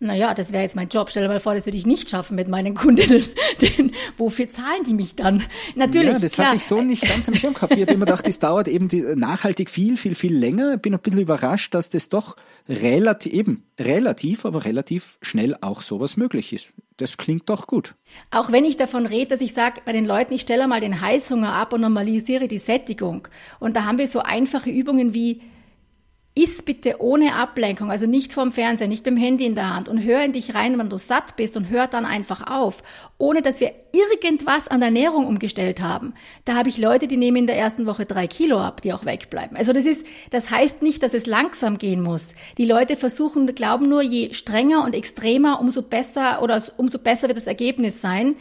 Naja, 0.00 0.32
das 0.32 0.52
wäre 0.52 0.62
jetzt 0.62 0.76
mein 0.76 0.88
Job. 0.88 1.10
Stell 1.10 1.24
dir 1.24 1.28
mal 1.28 1.40
vor, 1.40 1.54
das 1.56 1.66
würde 1.66 1.76
ich 1.76 1.84
nicht 1.84 2.08
schaffen 2.08 2.36
mit 2.36 2.46
meinen 2.46 2.74
Kundinnen. 2.74 3.24
Denn 3.60 3.90
wofür 4.16 4.48
zahlen 4.48 4.84
die 4.86 4.94
mich 4.94 5.16
dann? 5.16 5.42
Natürlich. 5.74 6.12
Ja, 6.12 6.18
das 6.20 6.32
klar. 6.32 6.46
hatte 6.48 6.56
ich 6.58 6.64
so 6.64 6.82
nicht 6.82 7.02
ganz 7.02 7.26
am 7.26 7.34
Schirm 7.34 7.54
gehabt. 7.54 7.74
Ich 7.74 7.80
habe 7.80 7.92
immer 7.92 8.06
gedacht, 8.06 8.24
das 8.24 8.38
dauert 8.38 8.68
eben 8.68 8.86
die, 8.86 9.00
nachhaltig 9.00 9.70
viel, 9.70 9.96
viel, 9.96 10.14
viel 10.14 10.36
länger. 10.36 10.76
Bin 10.76 10.94
ein 10.94 11.00
bisschen 11.00 11.20
überrascht, 11.20 11.74
dass 11.74 11.90
das 11.90 12.10
doch 12.10 12.36
relativ, 12.68 13.32
eben 13.32 13.64
relativ, 13.80 14.44
aber 14.44 14.64
relativ 14.64 15.18
schnell 15.20 15.56
auch 15.62 15.82
sowas 15.82 16.16
möglich 16.16 16.52
ist. 16.52 16.72
Das 16.98 17.16
klingt 17.16 17.48
doch 17.48 17.66
gut. 17.66 17.96
Auch 18.30 18.52
wenn 18.52 18.64
ich 18.64 18.76
davon 18.76 19.04
rede, 19.04 19.30
dass 19.34 19.40
ich 19.40 19.52
sage, 19.52 19.80
bei 19.84 19.92
den 19.92 20.04
Leuten, 20.04 20.32
ich 20.32 20.42
stelle 20.42 20.68
mal 20.68 20.80
den 20.80 21.00
Heißhunger 21.00 21.52
ab 21.52 21.72
und 21.72 21.80
normalisiere 21.80 22.46
die 22.46 22.58
Sättigung. 22.58 23.26
Und 23.58 23.74
da 23.74 23.84
haben 23.84 23.98
wir 23.98 24.06
so 24.06 24.20
einfache 24.20 24.70
Übungen 24.70 25.12
wie 25.12 25.40
Iss 26.38 26.62
bitte 26.62 27.02
ohne 27.02 27.34
Ablenkung, 27.34 27.90
also 27.90 28.06
nicht 28.06 28.32
vorm 28.32 28.52
Fernseher, 28.52 28.86
nicht 28.86 29.02
beim 29.02 29.16
Handy 29.16 29.44
in 29.44 29.56
der 29.56 29.74
Hand 29.74 29.88
und 29.88 30.04
hör 30.04 30.22
in 30.22 30.32
dich 30.32 30.54
rein, 30.54 30.78
wenn 30.78 30.88
du 30.88 30.96
satt 30.96 31.34
bist 31.34 31.56
und 31.56 31.68
hör 31.68 31.88
dann 31.88 32.06
einfach 32.06 32.46
auf, 32.48 32.84
ohne 33.18 33.42
dass 33.42 33.58
wir 33.58 33.72
irgendwas 33.92 34.68
an 34.68 34.78
der 34.78 34.90
Ernährung 34.90 35.26
umgestellt 35.26 35.80
haben. 35.80 36.14
Da 36.44 36.54
habe 36.54 36.68
ich 36.68 36.78
Leute, 36.78 37.08
die 37.08 37.16
nehmen 37.16 37.38
in 37.38 37.46
der 37.48 37.56
ersten 37.56 37.86
Woche 37.86 38.06
drei 38.06 38.28
Kilo 38.28 38.60
ab, 38.60 38.82
die 38.82 38.92
auch 38.92 39.04
wegbleiben. 39.04 39.56
Also 39.56 39.72
das 39.72 39.84
ist, 39.84 40.06
das 40.30 40.52
heißt 40.52 40.80
nicht, 40.80 41.02
dass 41.02 41.12
es 41.12 41.26
langsam 41.26 41.76
gehen 41.76 42.00
muss. 42.00 42.34
Die 42.56 42.66
Leute 42.66 42.96
versuchen, 42.96 43.52
glauben 43.56 43.88
nur, 43.88 44.02
je 44.02 44.32
strenger 44.32 44.84
und 44.84 44.94
extremer, 44.94 45.60
umso 45.60 45.82
besser 45.82 46.40
oder 46.40 46.62
umso 46.76 47.00
besser 47.00 47.26
wird 47.26 47.38
das 47.38 47.48
Ergebnis 47.48 48.00
sein. 48.00 48.36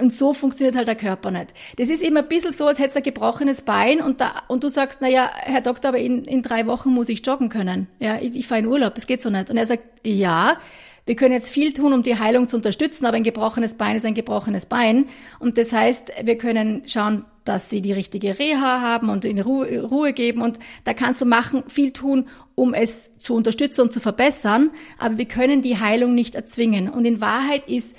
Und 0.00 0.12
so 0.12 0.34
funktioniert 0.34 0.74
halt 0.74 0.88
der 0.88 0.96
Körper 0.96 1.30
nicht. 1.30 1.54
Das 1.76 1.88
ist 1.88 2.02
immer 2.02 2.22
ein 2.22 2.28
bisschen 2.28 2.52
so, 2.52 2.66
als 2.66 2.80
hättest 2.80 2.96
du 2.96 3.00
ein 3.00 3.04
gebrochenes 3.04 3.62
Bein 3.62 4.00
und, 4.00 4.20
da, 4.20 4.42
und 4.48 4.64
du 4.64 4.68
sagst, 4.68 4.98
na 5.00 5.08
ja, 5.08 5.30
Herr 5.34 5.60
Doktor, 5.60 5.90
aber 5.90 5.98
in, 5.98 6.24
in 6.24 6.42
drei 6.42 6.66
Wochen 6.66 6.90
muss 6.90 7.08
ich 7.08 7.24
joggen 7.24 7.48
können. 7.48 7.86
Ja, 8.00 8.18
ich, 8.20 8.34
ich 8.34 8.48
fahre 8.48 8.60
in 8.60 8.66
Urlaub, 8.66 8.96
das 8.96 9.06
geht 9.06 9.22
so 9.22 9.30
nicht. 9.30 9.50
Und 9.50 9.56
er 9.56 9.66
sagt, 9.66 9.84
ja, 10.04 10.58
wir 11.06 11.14
können 11.14 11.34
jetzt 11.34 11.50
viel 11.50 11.72
tun, 11.72 11.92
um 11.92 12.02
die 12.02 12.18
Heilung 12.18 12.48
zu 12.48 12.56
unterstützen, 12.56 13.06
aber 13.06 13.16
ein 13.16 13.22
gebrochenes 13.22 13.74
Bein 13.74 13.94
ist 13.94 14.06
ein 14.06 14.14
gebrochenes 14.14 14.66
Bein. 14.66 15.06
Und 15.38 15.58
das 15.58 15.72
heißt, 15.72 16.12
wir 16.24 16.38
können 16.38 16.82
schauen, 16.86 17.24
dass 17.44 17.70
sie 17.70 17.82
die 17.82 17.92
richtige 17.92 18.38
Reha 18.38 18.80
haben 18.80 19.10
und 19.10 19.24
in 19.24 19.38
Ruhe, 19.38 19.80
Ruhe 19.80 20.12
geben. 20.12 20.40
Und 20.42 20.58
da 20.84 20.94
kannst 20.94 21.20
du 21.20 21.26
machen, 21.26 21.64
viel 21.68 21.92
tun, 21.92 22.26
um 22.54 22.72
es 22.72 23.16
zu 23.18 23.34
unterstützen 23.34 23.82
und 23.82 23.92
zu 23.92 24.00
verbessern. 24.00 24.70
Aber 24.98 25.18
wir 25.18 25.26
können 25.26 25.62
die 25.62 25.78
Heilung 25.78 26.14
nicht 26.14 26.34
erzwingen. 26.34 26.88
Und 26.88 27.04
in 27.04 27.20
Wahrheit 27.20 27.68
ist 27.68 27.94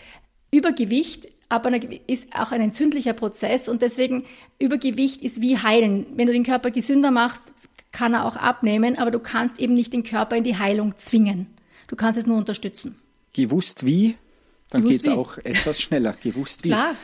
Übergewicht 0.51 1.27
aber 1.55 1.79
ist 2.07 2.27
auch 2.35 2.51
ein 2.51 2.61
entzündlicher 2.61 3.13
Prozess 3.13 3.67
und 3.67 3.81
deswegen 3.81 4.25
Übergewicht 4.59 5.21
ist 5.21 5.41
wie 5.41 5.57
heilen. 5.57 6.05
Wenn 6.15 6.27
du 6.27 6.33
den 6.33 6.43
Körper 6.43 6.71
gesünder 6.71 7.11
machst, 7.11 7.53
kann 7.91 8.13
er 8.13 8.25
auch 8.25 8.35
abnehmen, 8.35 8.97
aber 8.97 9.11
du 9.11 9.19
kannst 9.19 9.59
eben 9.59 9.73
nicht 9.73 9.93
den 9.93 10.03
Körper 10.03 10.35
in 10.35 10.43
die 10.43 10.57
Heilung 10.57 10.97
zwingen. 10.97 11.47
Du 11.87 11.95
kannst 11.95 12.19
es 12.19 12.25
nur 12.25 12.37
unterstützen. 12.37 12.95
Gewusst 13.33 13.85
wie, 13.85 14.15
dann 14.69 14.83
geht 14.87 15.01
es 15.01 15.07
auch 15.07 15.37
etwas 15.39 15.81
schneller. 15.81 16.15
Gewusst 16.21 16.63
wie. 16.63 16.69
Klar. 16.69 16.95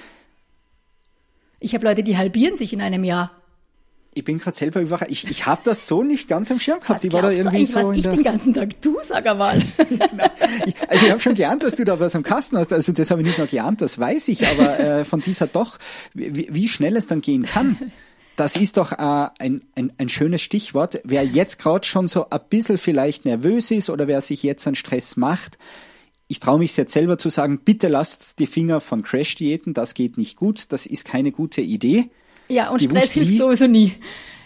Ich 1.59 1.73
habe 1.73 1.85
Leute, 1.85 2.03
die 2.03 2.17
halbieren 2.17 2.57
sich 2.57 2.73
in 2.73 2.81
einem 2.81 3.03
Jahr 3.03 3.40
ich 4.13 4.25
bin 4.25 4.39
gerade 4.39 4.57
selber 4.57 4.81
überrascht. 4.81 5.09
Ich, 5.09 5.25
ich 5.29 5.45
habe 5.45 5.61
das 5.63 5.87
so 5.87 6.03
nicht 6.03 6.27
ganz 6.27 6.51
am 6.51 6.59
Schirm 6.59 6.81
gehabt. 6.81 6.99
Was 6.99 7.03
ich 7.05 7.13
war 7.13 7.21
da 7.21 7.31
irgendwie 7.31 7.63
so 7.63 7.79
was 7.79 7.97
ich 7.97 8.03
den 8.03 8.23
ganzen 8.23 8.53
Tag 8.53 8.81
tu, 8.81 8.97
sag 9.07 9.25
einmal. 9.25 9.59
also 10.87 11.05
ich 11.05 11.11
habe 11.11 11.19
schon 11.21 11.35
geahnt, 11.35 11.63
dass 11.63 11.75
du 11.75 11.85
da 11.85 11.99
was 11.99 12.13
am 12.13 12.23
Kasten 12.23 12.57
hast. 12.57 12.73
Also 12.73 12.91
das 12.91 13.09
habe 13.09 13.21
ich 13.21 13.27
nicht 13.27 13.37
nur 13.37 13.47
geahnt, 13.47 13.79
das 13.79 13.97
weiß 13.97 14.27
ich. 14.27 14.45
Aber 14.47 14.79
äh, 14.79 15.05
von 15.05 15.21
dieser 15.21 15.47
doch, 15.47 15.77
wie, 16.13 16.47
wie 16.51 16.67
schnell 16.67 16.97
es 16.97 17.07
dann 17.07 17.21
gehen 17.21 17.45
kann. 17.45 17.77
Das 18.35 18.57
ist 18.57 18.77
doch 18.77 18.91
äh, 18.91 19.29
ein, 19.39 19.61
ein, 19.75 19.93
ein 19.97 20.09
schönes 20.09 20.41
Stichwort. 20.41 20.99
Wer 21.05 21.23
jetzt 21.23 21.59
gerade 21.59 21.85
schon 21.85 22.07
so 22.07 22.29
ein 22.29 22.39
bisschen 22.49 22.77
vielleicht 22.77 23.23
nervös 23.23 23.71
ist 23.71 23.89
oder 23.89 24.07
wer 24.07 24.19
sich 24.19 24.43
jetzt 24.43 24.67
an 24.67 24.75
Stress 24.75 25.15
macht, 25.15 25.57
ich 26.27 26.39
traue 26.39 26.59
mich 26.59 26.75
jetzt 26.75 26.93
selber 26.93 27.17
zu 27.17 27.29
sagen, 27.29 27.59
bitte 27.59 27.87
lasst 27.89 28.39
die 28.39 28.47
Finger 28.47 28.79
von 28.79 29.03
Crash-Diäten, 29.03 29.73
das 29.73 29.93
geht 29.93 30.17
nicht 30.17 30.37
gut, 30.37 30.71
das 30.71 30.85
ist 30.85 31.03
keine 31.03 31.31
gute 31.31 31.59
Idee. 31.59 32.09
Ja, 32.51 32.69
und 32.69 32.81
Stress 32.81 33.11
hilft 33.11 33.37
sowieso 33.37 33.67
nie. 33.67 33.93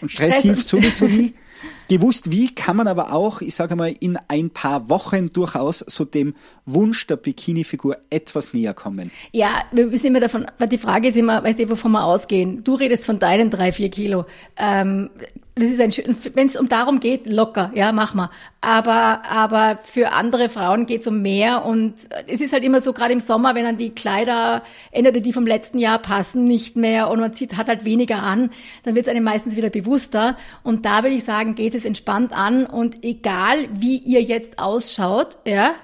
Und 0.00 0.10
Stress, 0.10 0.28
Stress 0.28 0.42
hilft 0.42 0.68
sowieso 0.68 1.06
nie. 1.06 1.34
Gewusst 1.88 2.30
wie 2.30 2.52
kann 2.52 2.76
man 2.76 2.88
aber 2.88 3.12
auch, 3.12 3.40
ich 3.40 3.54
sage 3.54 3.76
mal, 3.76 3.94
in 4.00 4.18
ein 4.28 4.50
paar 4.50 4.88
Wochen 4.88 5.30
durchaus 5.30 5.78
so 5.86 6.04
dem 6.04 6.34
Wunsch 6.64 7.06
der 7.06 7.16
Bikini-Figur 7.16 7.96
etwas 8.10 8.52
näher 8.52 8.74
kommen. 8.74 9.12
Ja, 9.32 9.64
wir 9.70 9.88
sind 9.90 10.06
immer 10.06 10.20
davon, 10.20 10.46
die 10.70 10.78
Frage 10.78 11.08
ist 11.08 11.16
immer, 11.16 11.44
weißt 11.44 11.60
du, 11.60 11.70
wovon 11.70 11.92
wir 11.92 12.04
ausgehen? 12.04 12.64
Du 12.64 12.74
redest 12.74 13.04
von 13.04 13.20
deinen 13.20 13.50
drei, 13.50 13.70
vier 13.70 13.90
Kilo. 13.90 14.26
Ähm, 14.56 15.10
das 15.58 15.70
ist 15.70 15.80
ein 15.80 15.90
schön, 15.90 16.14
wenn 16.34 16.48
es 16.48 16.56
um 16.56 16.68
darum 16.68 17.00
geht, 17.00 17.26
locker, 17.26 17.70
ja, 17.74 17.90
mach 17.90 18.12
mal. 18.12 18.28
Aber, 18.60 19.22
aber 19.24 19.78
für 19.82 20.12
andere 20.12 20.50
Frauen 20.50 20.84
geht 20.84 21.00
es 21.00 21.06
um 21.06 21.22
mehr 21.22 21.64
und 21.64 21.94
es 22.26 22.42
ist 22.42 22.52
halt 22.52 22.62
immer 22.62 22.82
so, 22.82 22.92
gerade 22.92 23.14
im 23.14 23.20
Sommer, 23.20 23.54
wenn 23.54 23.64
dann 23.64 23.78
die 23.78 23.94
Kleider, 23.94 24.62
entweder 24.92 25.20
die 25.20 25.32
vom 25.32 25.46
letzten 25.46 25.78
Jahr 25.78 25.98
passen 25.98 26.44
nicht 26.44 26.76
mehr 26.76 27.08
und 27.08 27.20
man 27.20 27.32
zieht, 27.32 27.56
hat 27.56 27.68
halt 27.68 27.86
weniger 27.86 28.22
an, 28.22 28.50
dann 28.82 28.94
wird 28.94 29.06
es 29.06 29.10
einem 29.10 29.24
meistens 29.24 29.56
wieder 29.56 29.70
bewusster. 29.70 30.36
Und 30.62 30.84
da 30.84 31.02
würde 31.02 31.16
ich 31.16 31.24
sagen, 31.24 31.54
geht 31.54 31.74
es 31.74 31.86
entspannt 31.86 32.34
an 32.34 32.66
und 32.66 33.02
egal 33.02 33.56
wie 33.72 33.96
ihr 33.96 34.20
jetzt 34.20 34.58
ausschaut, 34.58 35.38
ja, 35.46 35.74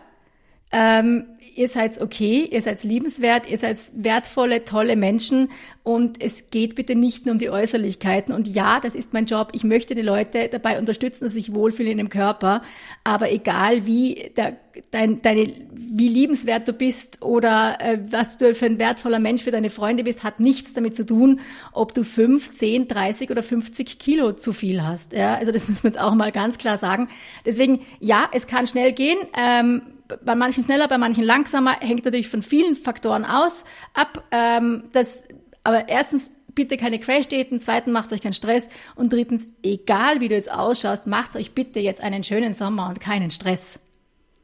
ähm, 0.71 1.32
ihr 1.55 1.69
seid 1.69 2.01
okay, 2.01 2.49
ihr 2.51 2.62
seid 2.62 2.83
liebenswert, 2.85 3.49
ihr 3.51 3.59
seid 3.59 3.79
wertvolle, 3.95 4.65
tolle 4.65 4.97
Menschen 4.97 5.51
und 5.85 6.23
es 6.23 6.51
geht 6.51 6.77
bitte 6.77 6.95
nicht 6.95 7.27
nur 7.27 7.33
um 7.33 7.38
die 7.38 7.51
Äußerlichkeiten. 7.51 8.33
Und 8.33 8.47
ja, 8.47 8.79
das 8.79 8.95
ist 8.95 9.12
mein 9.12 9.27
Job. 9.27 9.49
Ich 9.53 9.65
möchte 9.65 9.97
die 9.97 10.03
Leute 10.03 10.49
dabei 10.49 10.79
unterstützen, 10.79 11.25
dass 11.25 11.33
sie 11.33 11.41
sich 11.41 11.55
wohlfühlen 11.55 11.93
in 11.93 11.99
dem 11.99 12.09
Körper. 12.09 12.62
Aber 13.03 13.33
egal 13.33 13.85
wie 13.85 14.31
der, 14.37 14.59
dein, 14.93 15.23
deine, 15.23 15.53
wie 15.73 16.09
liebenswert 16.09 16.69
du 16.69 16.73
bist 16.73 17.21
oder 17.21 17.79
äh, 17.81 17.99
was 18.11 18.37
du 18.37 18.55
für 18.55 18.67
ein 18.67 18.79
wertvoller 18.79 19.19
Mensch 19.19 19.43
für 19.43 19.51
deine 19.51 19.71
Freunde 19.71 20.05
bist, 20.05 20.23
hat 20.23 20.38
nichts 20.38 20.73
damit 20.73 20.95
zu 20.95 21.05
tun, 21.05 21.41
ob 21.73 21.95
du 21.95 22.05
fünf, 22.05 22.57
zehn, 22.57 22.87
dreißig 22.87 23.31
oder 23.31 23.43
50 23.43 23.99
Kilo 23.99 24.33
zu 24.33 24.53
viel 24.53 24.85
hast. 24.85 25.12
Ja, 25.12 25.35
also 25.35 25.51
das 25.51 25.69
müssen 25.69 25.83
wir 25.83 25.91
jetzt 25.91 26.01
auch 26.01 26.15
mal 26.15 26.31
ganz 26.31 26.59
klar 26.59 26.79
sagen. 26.79 27.09
Deswegen, 27.45 27.81
ja, 27.99 28.29
es 28.33 28.47
kann 28.47 28.69
schnell 28.69 28.93
gehen. 28.93 29.19
Ähm, 29.37 29.83
bei 30.25 30.35
manchen 30.35 30.64
schneller, 30.64 30.88
bei 30.88 30.98
manchen 30.98 31.25
langsamer, 31.25 31.79
hängt 31.81 32.05
natürlich 32.05 32.29
von 32.29 32.42
vielen 32.42 32.77
Faktoren 32.77 33.25
aus 33.25 33.64
ab. 33.94 34.25
Ähm, 34.31 34.85
das, 34.92 35.22
aber 35.64 35.88
erstens 35.88 36.31
bitte 36.55 36.77
keine 36.77 36.98
Crash-Daten, 36.98 37.61
zweitens 37.61 37.92
macht 37.92 38.12
euch 38.12 38.20
keinen 38.20 38.35
Stress 38.35 38.68
und 38.94 39.12
drittens, 39.12 39.48
egal 39.62 40.20
wie 40.20 40.29
du 40.29 40.35
jetzt 40.35 40.51
ausschaust, 40.51 41.07
macht 41.07 41.37
euch 41.37 41.53
bitte 41.53 41.81
jetzt 41.81 42.03
einen 42.03 42.22
schönen 42.22 42.55
Sommer 42.55 42.88
und 42.88 43.01
keinen 43.01 43.31
Stress. 43.31 43.79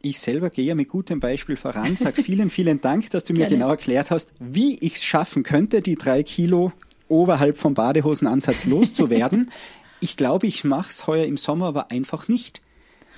Ich 0.00 0.20
selber 0.20 0.50
gehe 0.50 0.64
ja 0.64 0.74
mit 0.74 0.88
gutem 0.88 1.20
Beispiel 1.20 1.56
voran, 1.56 1.96
sag 1.96 2.16
vielen, 2.22 2.50
vielen 2.50 2.80
Dank, 2.80 3.10
dass 3.10 3.24
du 3.24 3.32
mir 3.32 3.40
Gerne. 3.40 3.56
genau 3.56 3.70
erklärt 3.70 4.10
hast, 4.10 4.32
wie 4.38 4.78
ich 4.80 4.96
es 4.96 5.04
schaffen 5.04 5.42
könnte, 5.42 5.82
die 5.82 5.96
drei 5.96 6.22
Kilo 6.22 6.72
oberhalb 7.08 7.58
vom 7.58 7.74
Badehosenansatz 7.74 8.66
loszuwerden. 8.66 9.50
ich 10.00 10.16
glaube, 10.16 10.46
ich 10.46 10.64
mache 10.64 10.90
es 10.90 11.06
heuer 11.06 11.24
im 11.24 11.36
Sommer 11.36 11.66
aber 11.66 11.90
einfach 11.90 12.28
nicht. 12.28 12.60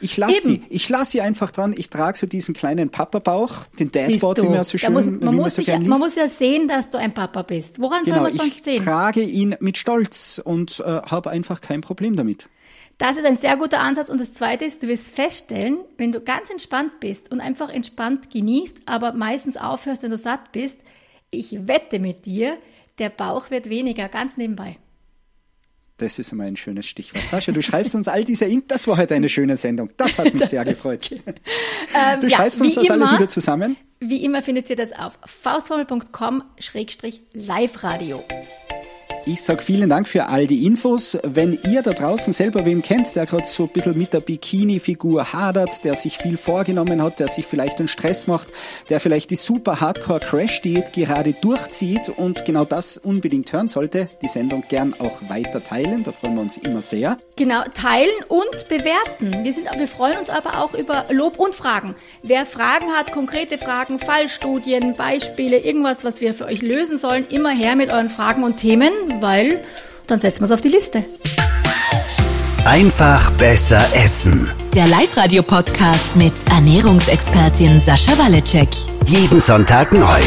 Ich 0.00 0.16
lasse 0.16 0.40
sie. 0.40 0.62
Ich 0.68 0.88
lasse 0.88 1.12
sie 1.12 1.20
einfach 1.20 1.50
dran. 1.50 1.74
Ich 1.76 1.90
trage 1.90 2.18
so 2.18 2.26
diesen 2.26 2.54
kleinen 2.54 2.90
Papa-Bauch, 2.90 3.66
den 3.78 3.92
Dadboard, 3.92 4.42
wie 4.42 4.48
man 4.48 4.64
so 4.64 4.78
schön, 4.78 4.92
muss, 4.92 5.06
man, 5.06 5.34
muss 5.36 5.54
so 5.54 5.62
sich, 5.62 5.78
Man 5.78 5.98
muss 5.98 6.14
ja 6.14 6.28
sehen, 6.28 6.68
dass 6.68 6.90
du 6.90 6.98
ein 6.98 7.12
Papa 7.12 7.42
bist. 7.42 7.80
Woran 7.80 8.04
genau, 8.04 8.16
soll 8.16 8.22
man 8.24 8.36
sonst 8.36 8.56
ich 8.58 8.62
sehen? 8.62 8.76
Ich 8.76 8.84
trage 8.84 9.22
ihn 9.22 9.56
mit 9.60 9.78
Stolz 9.78 10.40
und 10.42 10.80
äh, 10.80 10.82
habe 10.84 11.30
einfach 11.30 11.60
kein 11.60 11.80
Problem 11.80 12.16
damit. 12.16 12.48
Das 12.98 13.16
ist 13.16 13.24
ein 13.24 13.36
sehr 13.36 13.56
guter 13.56 13.80
Ansatz. 13.80 14.10
Und 14.10 14.20
das 14.20 14.34
Zweite 14.34 14.64
ist, 14.66 14.82
du 14.82 14.88
wirst 14.88 15.06
feststellen, 15.08 15.78
wenn 15.96 16.12
du 16.12 16.20
ganz 16.20 16.50
entspannt 16.50 17.00
bist 17.00 17.32
und 17.32 17.40
einfach 17.40 17.70
entspannt 17.70 18.30
genießt, 18.30 18.82
aber 18.86 19.12
meistens 19.12 19.56
aufhörst, 19.56 20.02
wenn 20.02 20.10
du 20.10 20.18
satt 20.18 20.52
bist, 20.52 20.80
ich 21.30 21.66
wette 21.66 21.98
mit 21.98 22.26
dir, 22.26 22.58
der 22.98 23.08
Bauch 23.08 23.50
wird 23.50 23.70
weniger, 23.70 24.08
ganz 24.08 24.36
nebenbei. 24.36 24.76
Das 26.00 26.18
ist 26.18 26.32
immer 26.32 26.42
ein 26.44 26.56
schönes 26.56 26.86
Stichwort. 26.86 27.28
Sascha, 27.28 27.52
du 27.52 27.60
schreibst 27.60 27.94
uns 27.94 28.08
all 28.08 28.24
diese 28.24 28.46
In 28.46 28.62
Das 28.66 28.88
war 28.88 28.96
heute 28.96 29.14
eine 29.14 29.28
schöne 29.28 29.58
Sendung. 29.58 29.90
Das 29.98 30.18
hat 30.18 30.32
mich 30.32 30.44
sehr 30.48 30.64
gefreut. 30.64 31.10
Ähm, 31.12 31.20
du 32.20 32.26
ja, 32.26 32.38
schreibst 32.38 32.62
uns 32.62 32.74
das 32.74 32.84
immer, 32.84 32.94
alles 32.94 33.12
wieder 33.12 33.28
zusammen? 33.28 33.76
Wie 34.00 34.24
immer 34.24 34.42
findet 34.42 34.70
ihr 34.70 34.76
das 34.76 34.92
auf 34.92 35.18
faustformel.com-live-radio. 35.26 38.24
Ich 39.26 39.42
sag 39.42 39.62
vielen 39.62 39.90
Dank 39.90 40.08
für 40.08 40.28
all 40.28 40.46
die 40.46 40.64
Infos. 40.66 41.18
Wenn 41.22 41.58
ihr 41.68 41.82
da 41.82 41.90
draußen 41.90 42.32
selber 42.32 42.64
wen 42.64 42.80
kennt, 42.80 43.14
der 43.14 43.26
gerade 43.26 43.46
so 43.46 43.64
ein 43.64 43.68
bisschen 43.68 43.98
mit 43.98 44.14
der 44.14 44.20
Bikini-Figur 44.20 45.34
hadert, 45.34 45.84
der 45.84 45.94
sich 45.94 46.16
viel 46.16 46.38
vorgenommen 46.38 47.02
hat, 47.02 47.20
der 47.20 47.28
sich 47.28 47.44
vielleicht 47.44 47.78
einen 47.78 47.88
Stress 47.88 48.26
macht, 48.26 48.48
der 48.88 48.98
vielleicht 48.98 49.30
die 49.30 49.36
super 49.36 49.80
Hardcore 49.80 50.20
Crash-Diät 50.20 50.94
gerade 50.94 51.34
durchzieht 51.34 52.08
und 52.08 52.46
genau 52.46 52.64
das 52.64 52.96
unbedingt 52.96 53.52
hören 53.52 53.68
sollte, 53.68 54.08
die 54.22 54.28
Sendung 54.28 54.64
gern 54.68 54.94
auch 54.98 55.20
weiter 55.28 55.62
teilen. 55.62 56.02
Da 56.02 56.12
freuen 56.12 56.36
wir 56.36 56.42
uns 56.42 56.56
immer 56.56 56.80
sehr. 56.80 57.18
Genau, 57.36 57.62
teilen 57.74 58.10
und 58.28 58.68
bewerten. 58.68 59.44
Wir, 59.44 59.52
sind, 59.52 59.68
wir 59.76 59.88
freuen 59.88 60.18
uns 60.18 60.30
aber 60.30 60.58
auch 60.58 60.72
über 60.72 61.06
Lob 61.10 61.38
und 61.38 61.54
Fragen. 61.54 61.94
Wer 62.22 62.46
Fragen 62.46 62.90
hat, 62.92 63.12
konkrete 63.12 63.58
Fragen, 63.58 63.98
Fallstudien, 63.98 64.94
Beispiele, 64.94 65.58
irgendwas, 65.58 66.04
was 66.04 66.22
wir 66.22 66.32
für 66.32 66.46
euch 66.46 66.62
lösen 66.62 66.98
sollen, 66.98 67.26
immer 67.28 67.50
her 67.50 67.76
mit 67.76 67.92
euren 67.92 68.08
Fragen 68.10 68.44
und 68.44 68.56
Themen, 68.56 68.92
weil 69.20 69.62
dann 70.06 70.20
setzen 70.20 70.40
wir 70.40 70.46
es 70.46 70.52
auf 70.52 70.60
die 70.60 70.68
Liste. 70.68 71.04
Einfach 72.64 73.30
besser 73.32 73.82
essen. 73.94 74.50
Der 74.74 74.86
Live-Radio-Podcast 74.86 76.14
mit 76.16 76.34
Ernährungsexpertin 76.50 77.80
Sascha 77.80 78.12
Waleczek. 78.18 78.68
Jeden 79.06 79.40
Sonntag 79.40 79.92
neu. 79.92 80.20